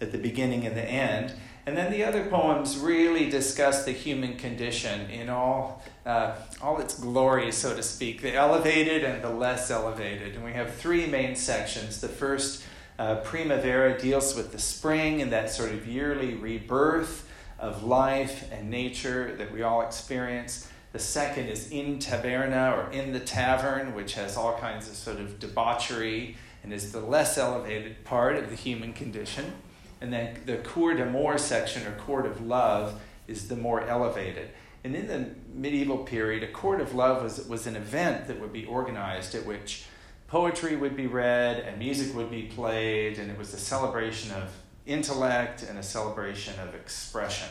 at 0.00 0.12
the 0.12 0.18
beginning 0.18 0.66
and 0.66 0.76
the 0.76 0.84
end. 0.84 1.34
And 1.66 1.76
then 1.76 1.90
the 1.90 2.04
other 2.04 2.26
poems 2.26 2.76
really 2.76 3.30
discuss 3.30 3.84
the 3.84 3.92
human 3.92 4.36
condition 4.36 5.08
in 5.10 5.30
all, 5.30 5.82
uh, 6.04 6.34
all 6.60 6.78
its 6.78 6.98
glory, 6.98 7.50
so 7.52 7.74
to 7.74 7.82
speak, 7.82 8.20
the 8.20 8.34
elevated 8.34 9.02
and 9.02 9.22
the 9.24 9.30
less 9.30 9.70
elevated. 9.70 10.34
And 10.34 10.44
we 10.44 10.52
have 10.52 10.74
three 10.74 11.06
main 11.06 11.36
sections. 11.36 12.02
The 12.02 12.08
first, 12.08 12.62
uh, 12.98 13.16
Primavera, 13.16 13.98
deals 13.98 14.34
with 14.36 14.52
the 14.52 14.58
spring 14.58 15.22
and 15.22 15.32
that 15.32 15.50
sort 15.50 15.72
of 15.72 15.86
yearly 15.88 16.34
rebirth 16.34 17.26
of 17.58 17.82
life 17.82 18.50
and 18.52 18.68
nature 18.68 19.34
that 19.36 19.50
we 19.50 19.62
all 19.62 19.80
experience. 19.80 20.68
The 20.94 21.00
second 21.00 21.48
is 21.48 21.72
in 21.72 21.98
taverna 21.98 22.72
or 22.78 22.88
in 22.92 23.12
the 23.12 23.18
tavern, 23.18 23.96
which 23.96 24.14
has 24.14 24.36
all 24.36 24.56
kinds 24.58 24.88
of 24.88 24.94
sort 24.94 25.18
of 25.18 25.40
debauchery 25.40 26.36
and 26.62 26.72
is 26.72 26.92
the 26.92 27.00
less 27.00 27.36
elevated 27.36 28.04
part 28.04 28.36
of 28.36 28.48
the 28.48 28.54
human 28.54 28.92
condition. 28.92 29.54
And 30.00 30.12
then 30.12 30.38
the 30.46 30.58
cour 30.58 30.94
d'amour 30.94 31.36
section 31.36 31.84
or 31.84 31.96
court 31.96 32.26
of 32.26 32.46
love 32.46 33.00
is 33.26 33.48
the 33.48 33.56
more 33.56 33.84
elevated. 33.84 34.50
And 34.84 34.94
in 34.94 35.08
the 35.08 35.30
medieval 35.52 35.98
period, 35.98 36.44
a 36.44 36.52
court 36.52 36.80
of 36.80 36.94
love 36.94 37.24
was, 37.24 37.44
was 37.48 37.66
an 37.66 37.74
event 37.74 38.28
that 38.28 38.38
would 38.38 38.52
be 38.52 38.64
organized 38.64 39.34
at 39.34 39.44
which 39.44 39.86
poetry 40.28 40.76
would 40.76 40.96
be 40.96 41.08
read 41.08 41.58
and 41.58 41.76
music 41.76 42.14
would 42.14 42.30
be 42.30 42.42
played, 42.42 43.18
and 43.18 43.32
it 43.32 43.36
was 43.36 43.52
a 43.52 43.58
celebration 43.58 44.30
of 44.30 44.48
intellect 44.86 45.64
and 45.64 45.76
a 45.76 45.82
celebration 45.82 46.54
of 46.60 46.72
expression. 46.76 47.48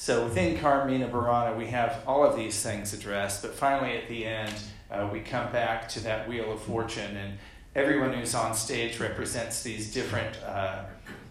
So 0.00 0.24
within 0.24 0.56
Carmina 0.56 1.10
Burana, 1.10 1.54
we 1.54 1.66
have 1.66 2.02
all 2.06 2.24
of 2.24 2.34
these 2.34 2.62
things 2.62 2.94
addressed, 2.94 3.42
but 3.42 3.54
finally 3.54 3.98
at 3.98 4.08
the 4.08 4.24
end, 4.24 4.54
uh, 4.90 5.06
we 5.12 5.20
come 5.20 5.52
back 5.52 5.90
to 5.90 6.00
that 6.00 6.26
Wheel 6.26 6.50
of 6.50 6.62
Fortune, 6.62 7.18
and 7.18 7.36
everyone 7.74 8.14
who's 8.14 8.34
on 8.34 8.54
stage 8.54 8.98
represents 8.98 9.62
these 9.62 9.92
different 9.92 10.42
uh, 10.42 10.84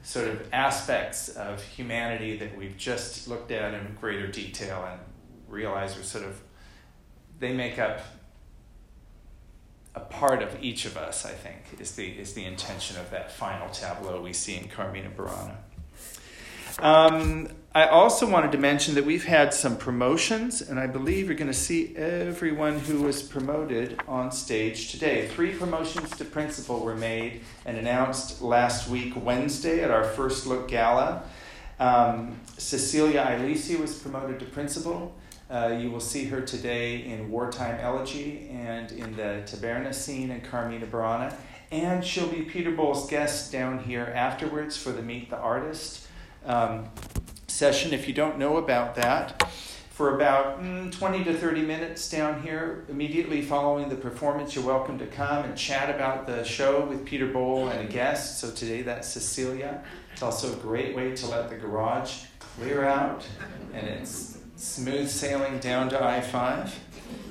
sort 0.04 0.28
of 0.28 0.48
aspects 0.54 1.30
of 1.30 1.64
humanity 1.64 2.38
that 2.38 2.56
we've 2.56 2.78
just 2.78 3.28
looked 3.28 3.50
at 3.50 3.74
in 3.74 3.98
greater 4.00 4.28
detail 4.28 4.88
and 4.88 5.00
realize 5.48 5.98
are 5.98 6.04
sort 6.04 6.26
of, 6.26 6.40
they 7.40 7.52
make 7.52 7.80
up 7.80 8.02
a 9.96 10.00
part 10.00 10.44
of 10.44 10.56
each 10.62 10.86
of 10.86 10.96
us, 10.96 11.26
I 11.26 11.32
think, 11.32 11.80
is 11.80 11.94
the, 11.94 12.08
is 12.08 12.36
the 12.36 12.46
intention 12.46 12.98
of 12.98 13.10
that 13.10 13.32
final 13.32 13.68
tableau 13.70 14.22
we 14.22 14.32
see 14.32 14.58
in 14.58 14.68
Carmina 14.68 15.10
Burana. 15.10 15.56
Um, 16.78 17.50
I 17.76 17.86
also 17.86 18.28
wanted 18.28 18.52
to 18.54 18.58
mention 18.58 18.96
that 18.96 19.06
we've 19.06 19.26
had 19.26 19.54
some 19.54 19.78
promotions, 19.78 20.60
and 20.60 20.80
I 20.80 20.88
believe 20.88 21.28
you're 21.28 21.36
going 21.36 21.52
to 21.52 21.54
see 21.54 21.96
everyone 21.96 22.80
who 22.80 23.04
was 23.04 23.22
promoted 23.22 24.02
on 24.08 24.32
stage 24.32 24.90
today. 24.90 25.28
Three 25.28 25.54
promotions 25.54 26.10
to 26.18 26.26
principal 26.26 26.80
were 26.80 26.96
made 26.96 27.42
and 27.68 27.78
announced 27.78 28.42
last 28.42 28.90
week, 28.90 29.14
Wednesday, 29.24 29.84
at 29.84 29.92
our 29.92 30.04
first 30.04 30.48
look 30.48 30.68
gala. 30.68 31.22
Um, 31.80 32.40
Cecilia 32.58 33.24
Iliesiu 33.24 33.80
was 33.80 33.96
promoted 34.00 34.40
to 34.40 34.46
principal. 34.46 35.16
Uh, 35.48 35.78
you 35.80 35.92
will 35.92 36.00
see 36.00 36.26
her 36.26 36.42
today 36.42 37.04
in 37.06 37.30
Wartime 37.30 37.80
Elegy 37.80 38.50
and 38.50 38.92
in 38.94 39.16
the 39.16 39.44
Taberna 39.46 39.94
scene 39.94 40.32
in 40.32 40.42
Carmina 40.42 40.88
Burana. 40.88 41.36
And 41.72 42.04
she'll 42.04 42.30
be 42.30 42.42
Peter 42.42 42.72
Boal's 42.72 43.08
guest 43.08 43.52
down 43.52 43.78
here 43.78 44.12
afterwards 44.16 44.76
for 44.76 44.92
the 44.92 45.04
Meet 45.04 45.30
the 45.30 45.38
Artist 45.38 46.08
um, 46.46 46.90
session. 47.50 47.94
If 47.94 48.08
you 48.08 48.14
don't 48.14 48.38
know 48.38 48.58
about 48.58 48.96
that, 48.96 49.44
for 49.90 50.16
about 50.16 50.64
mm, 50.64 50.92
20 50.92 51.26
to 51.26 51.34
30 51.34 51.62
minutes 51.64 52.10
down 52.10 52.42
here, 52.42 52.86
immediately 52.88 53.42
following 53.42 53.90
the 53.90 53.96
performance, 53.96 54.56
you're 54.56 54.64
welcome 54.64 54.98
to 54.98 55.06
come 55.06 55.44
and 55.44 55.58
chat 55.58 55.94
about 55.94 56.26
the 56.26 56.44
show 56.44 56.86
with 56.86 57.04
Peter 57.06 57.28
Boal 57.28 57.70
and 57.70 57.88
a 57.88 57.92
guest. 57.92 58.40
So 58.40 58.50
today 58.50 58.82
that's 58.82 59.10
Cecilia. 59.10 59.84
It's 60.14 60.24
also 60.24 60.54
a 60.54 60.56
great 60.56 60.96
way 60.96 61.16
to 61.16 61.28
let 61.28 61.50
the 61.50 61.58
garage 61.58 62.24
clear 62.40 62.86
out, 62.86 63.28
and 63.74 63.88
it's 63.88 64.38
smooth 64.56 65.10
sailing 65.10 65.60
down 65.60 65.90
to 65.90 66.02
I 66.02 66.22
5. 66.22 66.80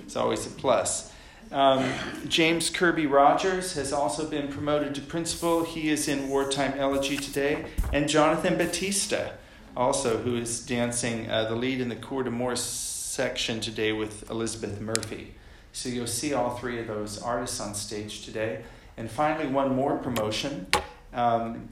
It's 0.05 0.17
always 0.17 0.47
a 0.47 0.51
plus. 0.51 1.13
Um, 1.51 1.91
James 2.27 2.69
Kirby 2.69 3.07
Rogers 3.07 3.75
has 3.75 3.93
also 3.93 4.29
been 4.29 4.49
promoted 4.49 4.95
to 4.97 5.01
principal. 5.01 5.65
He 5.65 5.89
is 5.89 6.09
in 6.09 6.29
Wartime 6.29 6.75
Elegy 6.77 7.17
today. 7.17 7.65
And 7.93 8.09
Jonathan 8.09 8.57
Batista, 8.59 9.31
also, 9.79 10.19
who 10.19 10.37
is 10.37 10.67
dancing 10.67 11.31
uh, 11.31 11.45
the 11.45 11.55
lead 11.55 11.81
in 11.81 11.89
the 11.89 11.95
Cour 11.95 12.25
d'Amour 12.25 12.57
section 12.57 13.61
today 13.61 13.93
with 13.93 14.29
Elizabeth 14.29 14.81
Murphy. 14.81 15.35
So 15.73 15.89
you'll 15.89 16.09
see 16.09 16.35
all 16.35 16.57
three 16.57 16.81
of 16.81 16.89
those 16.89 17.23
artists 17.23 17.61
on 17.61 17.77
stage 17.77 18.25
today. 18.25 18.65
And 18.97 19.09
finally, 19.09 19.47
one 19.47 19.77
more 19.77 19.97
promotion. 19.99 20.67
Um, 21.15 21.69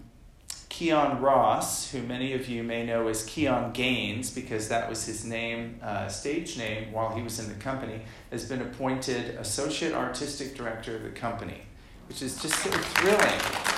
Kiyon 0.70 1.20
Ross, 1.20 1.90
who 1.90 2.00
many 2.00 2.32
of 2.32 2.48
you 2.48 2.62
may 2.62 2.86
know 2.86 3.08
as 3.08 3.26
Kiyon 3.26 3.72
Gaines, 3.72 4.30
because 4.30 4.68
that 4.68 4.88
was 4.88 5.04
his 5.04 5.24
name, 5.24 5.80
uh, 5.82 6.06
stage 6.06 6.56
name 6.56 6.92
while 6.92 7.12
he 7.12 7.22
was 7.22 7.40
in 7.40 7.48
the 7.48 7.54
company, 7.54 8.02
has 8.30 8.44
been 8.44 8.62
appointed 8.62 9.34
Associate 9.34 9.92
Artistic 9.92 10.54
Director 10.54 10.94
of 10.94 11.02
the 11.02 11.10
company, 11.10 11.62
which 12.06 12.22
is 12.22 12.40
just 12.40 12.54
so 12.54 12.70
thrilling. 12.70 13.75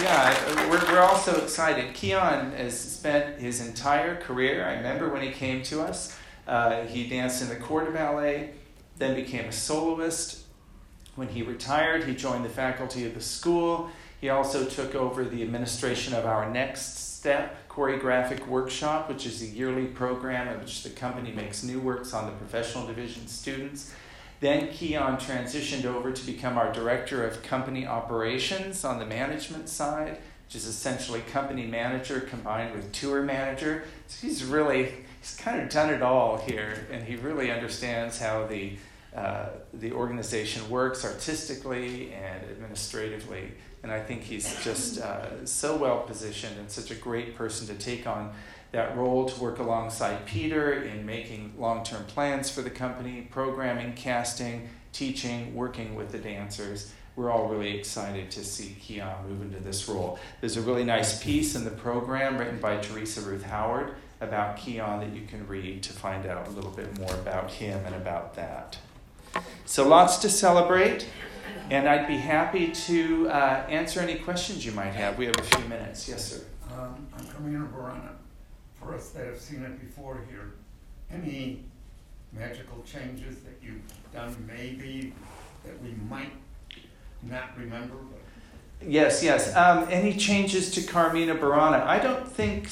Yeah, 0.00 0.68
we're, 0.70 0.92
we're 0.92 1.00
all 1.00 1.16
so 1.16 1.36
excited. 1.36 1.94
Kiyon 1.94 2.56
has 2.56 2.78
spent 2.78 3.40
his 3.40 3.66
entire 3.66 4.16
career, 4.16 4.64
I 4.64 4.74
remember 4.74 5.08
when 5.08 5.22
he 5.22 5.32
came 5.32 5.62
to 5.64 5.82
us, 5.82 6.16
uh, 6.46 6.82
he 6.82 7.08
danced 7.08 7.42
in 7.42 7.48
the 7.48 7.56
de 7.56 7.90
Ballet, 7.90 8.50
then 8.98 9.14
became 9.14 9.46
a 9.46 9.52
soloist. 9.52 10.44
When 11.16 11.28
he 11.28 11.42
retired, 11.42 12.04
he 12.04 12.14
joined 12.14 12.44
the 12.44 12.50
faculty 12.50 13.04
of 13.06 13.14
the 13.14 13.20
school 13.20 13.90
he 14.20 14.30
also 14.30 14.64
took 14.64 14.94
over 14.94 15.24
the 15.24 15.42
administration 15.42 16.12
of 16.14 16.26
our 16.26 16.50
Next 16.50 17.16
Step 17.18 17.68
choreographic 17.68 18.46
workshop, 18.46 19.08
which 19.08 19.26
is 19.26 19.42
a 19.42 19.46
yearly 19.46 19.86
program 19.86 20.48
in 20.48 20.58
which 20.60 20.82
the 20.82 20.90
company 20.90 21.32
makes 21.32 21.62
new 21.62 21.80
works 21.80 22.12
on 22.12 22.26
the 22.26 22.32
professional 22.32 22.86
division 22.86 23.26
students. 23.28 23.92
Then 24.40 24.68
Kiyon 24.68 25.20
transitioned 25.20 25.84
over 25.84 26.12
to 26.12 26.26
become 26.26 26.58
our 26.58 26.72
director 26.72 27.26
of 27.26 27.42
company 27.42 27.86
operations 27.86 28.84
on 28.84 28.98
the 28.98 29.06
management 29.06 29.68
side, 29.68 30.18
which 30.46 30.54
is 30.54 30.66
essentially 30.66 31.20
company 31.20 31.66
manager 31.66 32.20
combined 32.20 32.74
with 32.74 32.92
tour 32.92 33.22
manager. 33.22 33.84
So 34.06 34.26
he's 34.26 34.44
really 34.44 34.94
he's 35.20 35.36
kind 35.36 35.60
of 35.60 35.68
done 35.68 35.92
it 35.92 36.02
all 36.02 36.38
here, 36.38 36.86
and 36.92 37.02
he 37.02 37.16
really 37.16 37.50
understands 37.50 38.18
how 38.20 38.46
the 38.46 38.76
uh, 39.14 39.48
the 39.74 39.90
organization 39.90 40.68
works 40.70 41.04
artistically 41.04 42.12
and 42.12 42.44
administratively. 42.50 43.50
And 43.82 43.90
I 43.90 44.00
think 44.00 44.22
he's 44.22 44.62
just 44.62 45.00
uh, 45.00 45.44
so 45.46 45.76
well 45.76 46.00
positioned 46.00 46.58
and 46.58 46.70
such 46.70 46.90
a 46.90 46.94
great 46.94 47.34
person 47.34 47.66
to 47.68 47.74
take 47.74 48.06
on 48.06 48.32
that 48.72 48.96
role 48.96 49.28
to 49.28 49.40
work 49.40 49.58
alongside 49.58 50.26
Peter 50.26 50.82
in 50.82 51.06
making 51.06 51.54
long 51.58 51.84
term 51.84 52.04
plans 52.04 52.50
for 52.50 52.62
the 52.62 52.70
company, 52.70 53.26
programming, 53.30 53.94
casting, 53.94 54.68
teaching, 54.92 55.54
working 55.54 55.94
with 55.94 56.12
the 56.12 56.18
dancers. 56.18 56.92
We're 57.16 57.30
all 57.30 57.48
really 57.48 57.76
excited 57.76 58.30
to 58.32 58.44
see 58.44 58.76
Kiyon 58.80 59.28
move 59.28 59.42
into 59.42 59.58
this 59.58 59.88
role. 59.88 60.18
There's 60.40 60.56
a 60.56 60.60
really 60.60 60.84
nice 60.84 61.22
piece 61.22 61.56
in 61.56 61.64
the 61.64 61.70
program 61.70 62.38
written 62.38 62.60
by 62.60 62.76
Theresa 62.76 63.22
Ruth 63.22 63.42
Howard 63.42 63.94
about 64.20 64.56
Kiyon 64.56 65.00
that 65.00 65.12
you 65.16 65.26
can 65.26 65.46
read 65.46 65.82
to 65.84 65.92
find 65.92 66.26
out 66.26 66.46
a 66.46 66.50
little 66.50 66.70
bit 66.70 66.96
more 66.98 67.12
about 67.14 67.50
him 67.50 67.84
and 67.86 67.94
about 67.94 68.34
that. 68.34 68.78
So, 69.64 69.86
lots 69.86 70.18
to 70.18 70.30
celebrate, 70.30 71.06
and 71.70 71.88
I'd 71.88 72.06
be 72.06 72.16
happy 72.16 72.72
to 72.72 73.28
uh, 73.28 73.66
answer 73.68 74.00
any 74.00 74.16
questions 74.16 74.64
you 74.64 74.72
might 74.72 74.94
have. 74.94 75.18
We 75.18 75.26
have 75.26 75.38
a 75.38 75.42
few 75.42 75.64
minutes. 75.68 76.08
Yes, 76.08 76.32
sir. 76.32 76.44
Um, 76.72 77.06
I'm 77.16 77.26
coming 77.26 77.54
in 77.54 77.66
Verona. 77.68 78.12
For 78.80 78.94
us 78.94 79.10
that 79.10 79.26
have 79.26 79.38
seen 79.38 79.62
it 79.62 79.80
before 79.80 80.20
here, 80.30 80.54
any 81.10 81.64
magical 82.32 82.82
changes 82.84 83.40
that 83.40 83.58
you've 83.62 83.82
done 84.12 84.34
maybe 84.46 85.12
that 85.64 85.82
we 85.82 85.94
might 86.08 86.32
not 87.22 87.56
remember? 87.58 87.96
Yes, 88.80 89.22
yes. 89.24 89.54
Um, 89.56 89.86
any 89.90 90.16
changes 90.16 90.70
to 90.72 90.82
Carmina 90.82 91.34
Burana? 91.34 91.84
I 91.84 91.98
don't 91.98 92.26
think 92.30 92.68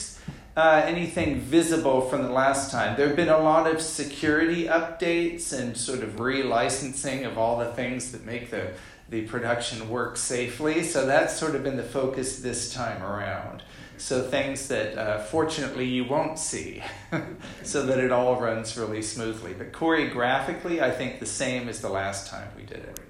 uh, 0.56 0.82
anything 0.84 1.40
visible 1.40 2.02
from 2.02 2.22
the 2.22 2.30
last 2.30 2.70
time. 2.70 2.96
There 2.96 3.08
have 3.08 3.16
been 3.16 3.28
a 3.28 3.38
lot 3.38 3.66
of 3.66 3.80
security 3.82 4.66
updates 4.66 5.52
and 5.52 5.76
sort 5.76 6.00
of 6.00 6.16
relicensing 6.16 7.26
of 7.26 7.36
all 7.36 7.58
the 7.58 7.72
things 7.72 8.12
that 8.12 8.24
make 8.24 8.50
the, 8.50 8.72
the 9.10 9.22
production 9.22 9.90
work 9.90 10.16
safely. 10.16 10.82
So 10.84 11.06
that's 11.06 11.36
sort 11.36 11.56
of 11.56 11.64
been 11.64 11.76
the 11.76 11.82
focus 11.82 12.38
this 12.38 12.72
time 12.72 13.02
around. 13.02 13.62
So 13.98 14.22
things 14.22 14.68
that 14.68 14.98
uh, 14.98 15.18
fortunately 15.20 15.86
you 15.86 16.04
won't 16.04 16.38
see, 16.38 16.82
so 17.62 17.86
that 17.86 17.98
it 17.98 18.12
all 18.12 18.40
runs 18.40 18.76
really 18.76 19.02
smoothly. 19.02 19.54
But 19.54 19.72
choreographically, 19.72 20.82
I 20.82 20.90
think 20.90 21.18
the 21.18 21.26
same 21.26 21.68
as 21.68 21.80
the 21.80 21.88
last 21.88 22.28
time 22.28 22.48
we 22.56 22.64
did 22.64 22.78
it. 22.78 23.00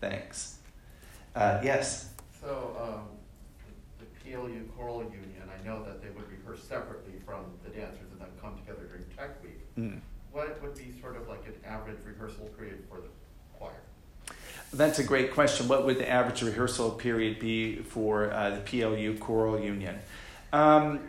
Thanks. 0.00 0.58
Uh, 1.34 1.60
yes? 1.62 2.10
So 2.40 2.76
um, 2.80 3.02
the, 3.98 4.06
PLU 4.30 4.66
Choral 4.76 5.02
Union, 5.02 5.42
I 5.48 5.66
know 5.66 5.84
that 5.84 6.02
they 6.02 6.08
would 6.08 6.24
rehearse 6.30 6.62
separately 6.64 7.14
from 7.24 7.44
the 7.62 7.70
dancers 7.70 8.10
and 8.12 8.20
then 8.20 8.28
come 8.40 8.56
together 8.56 8.84
during 8.88 9.04
Tech 9.16 9.42
Week. 9.42 9.74
Mm. 9.76 10.00
What 10.32 10.60
would 10.62 10.74
be 10.74 10.94
sort 11.00 11.16
of 11.16 11.28
like 11.28 11.46
an 11.46 11.54
average 11.66 11.98
rehearsal 12.04 12.46
period 12.58 12.84
for 12.88 12.98
the 12.98 13.08
choir? 13.58 13.72
That's 14.72 14.98
a 15.00 15.04
great 15.04 15.32
question. 15.34 15.68
What 15.68 15.84
would 15.84 15.98
the 15.98 16.08
average 16.08 16.42
rehearsal 16.42 16.92
period 16.92 17.40
be 17.40 17.76
for 17.76 18.32
uh, 18.32 18.50
the 18.50 18.60
PLU 18.60 19.18
Choral 19.18 19.60
Union? 19.60 19.98
Um, 20.52 21.00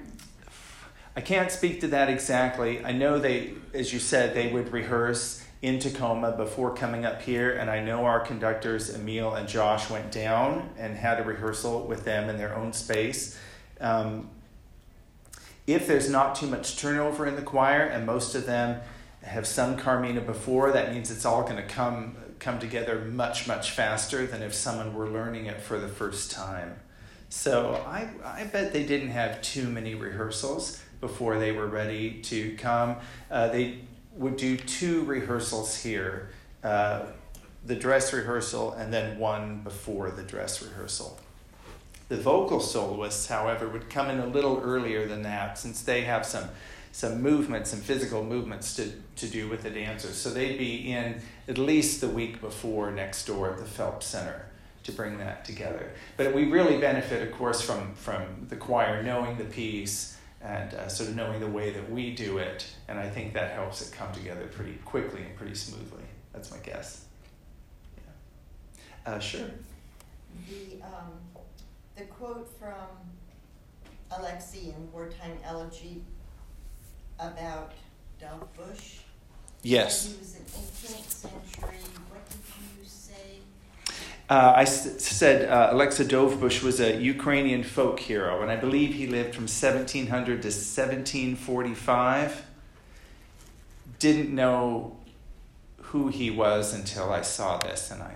I 1.16 1.22
can't 1.22 1.52
speak 1.52 1.82
to 1.82 1.88
that 1.88 2.10
exactly. 2.10 2.84
I 2.86 2.92
know 2.92 3.20
they, 3.20 3.54
as 3.74 3.92
you 3.92 4.00
said, 4.00 4.34
they 4.34 4.52
would 4.52 4.72
rehearse 4.72 5.44
in 5.62 5.78
Tacoma 5.80 6.32
before 6.32 6.74
coming 6.74 7.06
up 7.06 7.22
here, 7.22 7.52
and 7.52 7.70
I 7.70 7.82
know 7.82 8.06
our 8.06 8.20
conductors, 8.20 8.94
Emil 8.94 9.36
and 9.36 9.48
Josh, 9.48 9.90
went 9.90 10.12
down 10.12 10.70
and 10.78 10.96
had 10.96 11.20
a 11.20 11.24
rehearsal 11.24 11.86
with 11.86 12.04
them 12.04 12.30
in 12.30 12.38
their 12.38 12.56
own 12.56 12.74
space. 12.74 13.38
Um, 13.80 14.30
if 15.68 15.86
there's 15.86 16.10
not 16.10 16.36
too 16.36 16.48
much 16.48 16.78
turnover 16.78 17.28
in 17.28 17.36
the 17.36 17.42
choir, 17.42 17.82
and 17.82 18.06
most 18.06 18.34
of 18.34 18.46
them 18.46 18.82
have 19.22 19.46
sung 19.46 19.78
Carmina 19.78 20.22
before, 20.22 20.72
that 20.72 20.94
means 20.94 21.12
it's 21.12 21.26
all 21.26 21.44
going 21.44 21.58
to 21.58 21.68
come 21.68 22.16
come 22.40 22.58
together 22.58 23.00
much 23.02 23.48
much 23.48 23.70
faster 23.70 24.26
than 24.26 24.42
if 24.42 24.52
someone 24.52 24.96
were 24.96 25.08
learning 25.08 25.46
it 25.46 25.62
for 25.62 25.78
the 25.78 25.88
first 25.88 26.32
time. 26.32 26.80
So 27.32 27.82
I 27.88 28.10
I 28.26 28.44
bet 28.44 28.74
they 28.74 28.84
didn't 28.84 29.12
have 29.12 29.42
too 29.42 29.70
many 29.70 29.96
rehearsals 29.96 30.82
before 31.00 31.40
they 31.40 31.54
were 31.54 31.66
ready 31.66 32.22
to 32.24 32.56
come. 32.58 32.98
Uh, 33.32 33.48
they 33.48 33.80
would 34.14 34.36
do 34.36 34.58
two 34.58 35.06
rehearsals 35.06 35.82
here. 35.82 36.30
Uh, 36.62 37.04
the 37.66 37.76
dress 37.76 38.12
rehearsal 38.12 38.74
and 38.74 38.94
then 38.94 39.18
one 39.18 39.62
before 39.64 40.12
the 40.12 40.24
dress 40.24 40.62
rehearsal. 40.62 41.20
The 42.10 42.18
vocal 42.18 42.60
soloists, 42.60 43.28
however, 43.28 43.70
would 43.70 43.90
come 43.90 44.10
in 44.10 44.20
a 44.20 44.28
little 44.28 44.60
earlier 44.60 45.08
than 45.08 45.24
that 45.24 45.58
since 45.58 45.82
they 45.84 46.02
have 46.02 46.26
some 46.26 46.50
some 46.92 47.22
movements, 47.22 47.70
some 47.70 47.80
physical 47.80 48.26
movements 48.26 48.76
to, 48.76 48.92
to 49.16 49.28
do 49.28 49.48
with 49.48 49.64
the 49.64 49.70
dancers. 49.70 50.18
So 50.18 50.32
they'd 50.32 50.58
be 50.58 50.92
in 50.92 51.22
at 51.48 51.58
least 51.58 52.02
the 52.02 52.10
week 52.10 52.42
before 52.42 52.92
next 52.92 53.26
door 53.26 53.52
at 53.52 53.58
the 53.58 53.64
Phelps 53.64 54.06
Center 54.06 54.51
to 54.84 54.92
bring 54.92 55.18
that 55.20 55.46
together. 55.46 55.92
But 56.18 56.34
we 56.34 56.46
really 56.46 56.80
benefit, 56.80 57.28
of 57.28 57.36
course, 57.38 57.62
from, 57.62 57.94
from 57.94 58.48
the 58.50 58.56
choir 58.56 59.04
knowing 59.04 59.38
the 59.38 59.46
piece 59.46 60.18
and 60.42 60.74
uh, 60.74 60.88
sort 60.88 61.10
of 61.10 61.16
knowing 61.16 61.40
the 61.40 61.48
way 61.48 61.72
that 61.72 61.92
we 61.92 62.16
do 62.16 62.40
it. 62.40 62.66
And 62.88 62.98
I 63.00 63.10
think 63.10 63.34
that 63.34 63.52
helps 63.52 63.88
it 63.88 63.96
come 63.96 64.12
together 64.12 64.48
pretty 64.48 64.74
quickly 64.86 65.22
and 65.24 65.36
pretty 65.36 65.56
smoothly. 65.56 66.04
That's 66.34 66.52
my 66.52 66.58
guess. 66.58 67.06
Yeah. 69.06 69.14
Uh, 69.14 69.20
sure. 69.20 69.50
The 70.50 70.82
um, 70.84 71.12
the 71.96 72.04
quote 72.04 72.50
from 72.58 72.88
Alexei 74.18 74.74
in 74.76 74.92
Wartime 74.92 75.38
Elegy 75.44 76.04
about 77.20 77.74
Dovbush. 78.20 79.00
Yes. 79.62 80.08
He 80.08 80.20
was 80.20 80.36
an 80.36 80.46
18th 80.46 81.10
century. 81.10 81.78
What 82.10 82.28
did 82.30 82.38
you 82.80 82.81
say? 82.81 82.81
Uh, 84.32 84.54
I 84.56 84.62
s- 84.62 85.04
said 85.04 85.50
uh, 85.50 85.74
Oleksa 85.74 86.06
Dovbush 86.06 86.64
was 86.64 86.80
a 86.80 86.96
Ukrainian 86.96 87.64
folk 87.64 88.00
hero, 88.00 88.42
and 88.42 88.50
I 88.50 88.56
believe 88.56 88.94
he 88.94 89.06
lived 89.06 89.36
from 89.36 89.44
1700 89.44 90.42
to 90.44 90.48
1745. 90.48 92.46
Didn't 94.00 94.34
know 94.34 94.96
who 95.82 96.08
he 96.08 96.32
was 96.32 96.74
until 96.74 97.12
I 97.12 97.24
saw 97.24 97.58
this, 97.58 97.92
and 97.92 98.02
I 98.02 98.16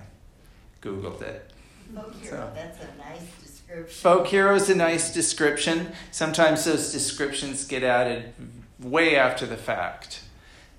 Googled 0.82 1.22
it. 1.22 1.52
Folk 1.94 2.16
hero, 2.22 2.38
so. 2.38 2.52
that's 2.56 2.80
a 2.82 2.88
nice 2.98 3.28
description. 3.44 4.02
Folk 4.02 4.28
hero 4.28 4.56
is 4.56 4.70
a 4.70 4.76
nice 4.76 5.14
description. 5.14 5.92
Sometimes 6.12 6.64
those 6.64 6.94
descriptions 6.94 7.66
get 7.68 7.84
added 7.84 8.32
way 8.80 9.18
after 9.18 9.46
the 9.46 9.58
fact. 9.58 10.22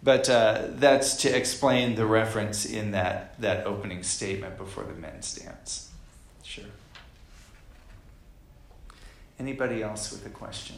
But 0.07 0.31
uh, 0.31 0.69
that's 0.77 1.17
to 1.23 1.37
explain 1.37 1.97
the 1.97 2.07
reference 2.07 2.65
in 2.65 2.93
that, 2.93 3.41
that 3.41 3.67
opening 3.67 4.05
statement 4.05 4.57
before 4.57 4.85
the 4.85 4.95
men's 4.95 5.35
dance. 5.35 5.91
Sure. 6.45 6.63
Anybody 9.41 9.83
else 9.83 10.13
with 10.13 10.25
a 10.25 10.29
question? 10.29 10.77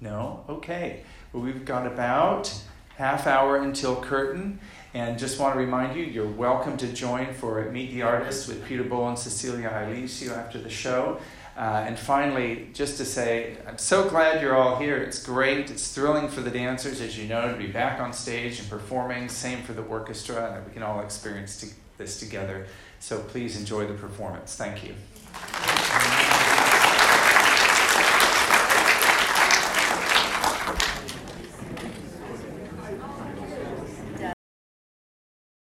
No? 0.00 0.42
Okay. 0.48 1.04
Well, 1.32 1.44
we've 1.44 1.64
got 1.64 1.86
about 1.86 2.52
half 2.96 3.28
hour 3.28 3.58
until 3.58 3.94
curtain. 3.94 4.58
And 4.92 5.16
just 5.16 5.38
want 5.38 5.54
to 5.54 5.60
remind 5.60 5.96
you, 5.96 6.02
you're 6.02 6.26
welcome 6.26 6.76
to 6.78 6.92
join 6.92 7.32
for 7.34 7.70
Meet 7.70 7.92
the 7.92 8.02
Artists 8.02 8.48
with 8.48 8.64
Peter 8.64 8.82
Boal 8.82 9.10
and 9.10 9.18
Cecilia 9.18 9.68
Iliesiu 9.70 10.36
after 10.36 10.58
the 10.58 10.70
show. 10.70 11.20
Uh, 11.56 11.84
and 11.86 11.98
finally, 11.98 12.68
just 12.74 12.98
to 12.98 13.04
say, 13.04 13.56
I'm 13.66 13.78
so 13.78 14.08
glad 14.10 14.42
you're 14.42 14.54
all 14.54 14.78
here. 14.78 14.98
It's 14.98 15.22
great. 15.22 15.70
It's 15.70 15.90
thrilling 15.94 16.28
for 16.28 16.42
the 16.42 16.50
dancers, 16.50 17.00
as 17.00 17.18
you 17.18 17.26
know, 17.26 17.50
to 17.50 17.56
be 17.56 17.66
back 17.66 17.98
on 17.98 18.12
stage 18.12 18.60
and 18.60 18.68
performing. 18.68 19.30
Same 19.30 19.62
for 19.62 19.72
the 19.72 19.82
orchestra, 19.82 20.56
and 20.56 20.66
we 20.66 20.72
can 20.72 20.82
all 20.82 21.00
experience 21.00 21.74
this 21.96 22.20
together. 22.20 22.66
So 23.00 23.20
please 23.20 23.58
enjoy 23.58 23.86
the 23.86 23.94
performance. 23.94 24.54
Thank 24.54 24.84
you. 24.84 24.94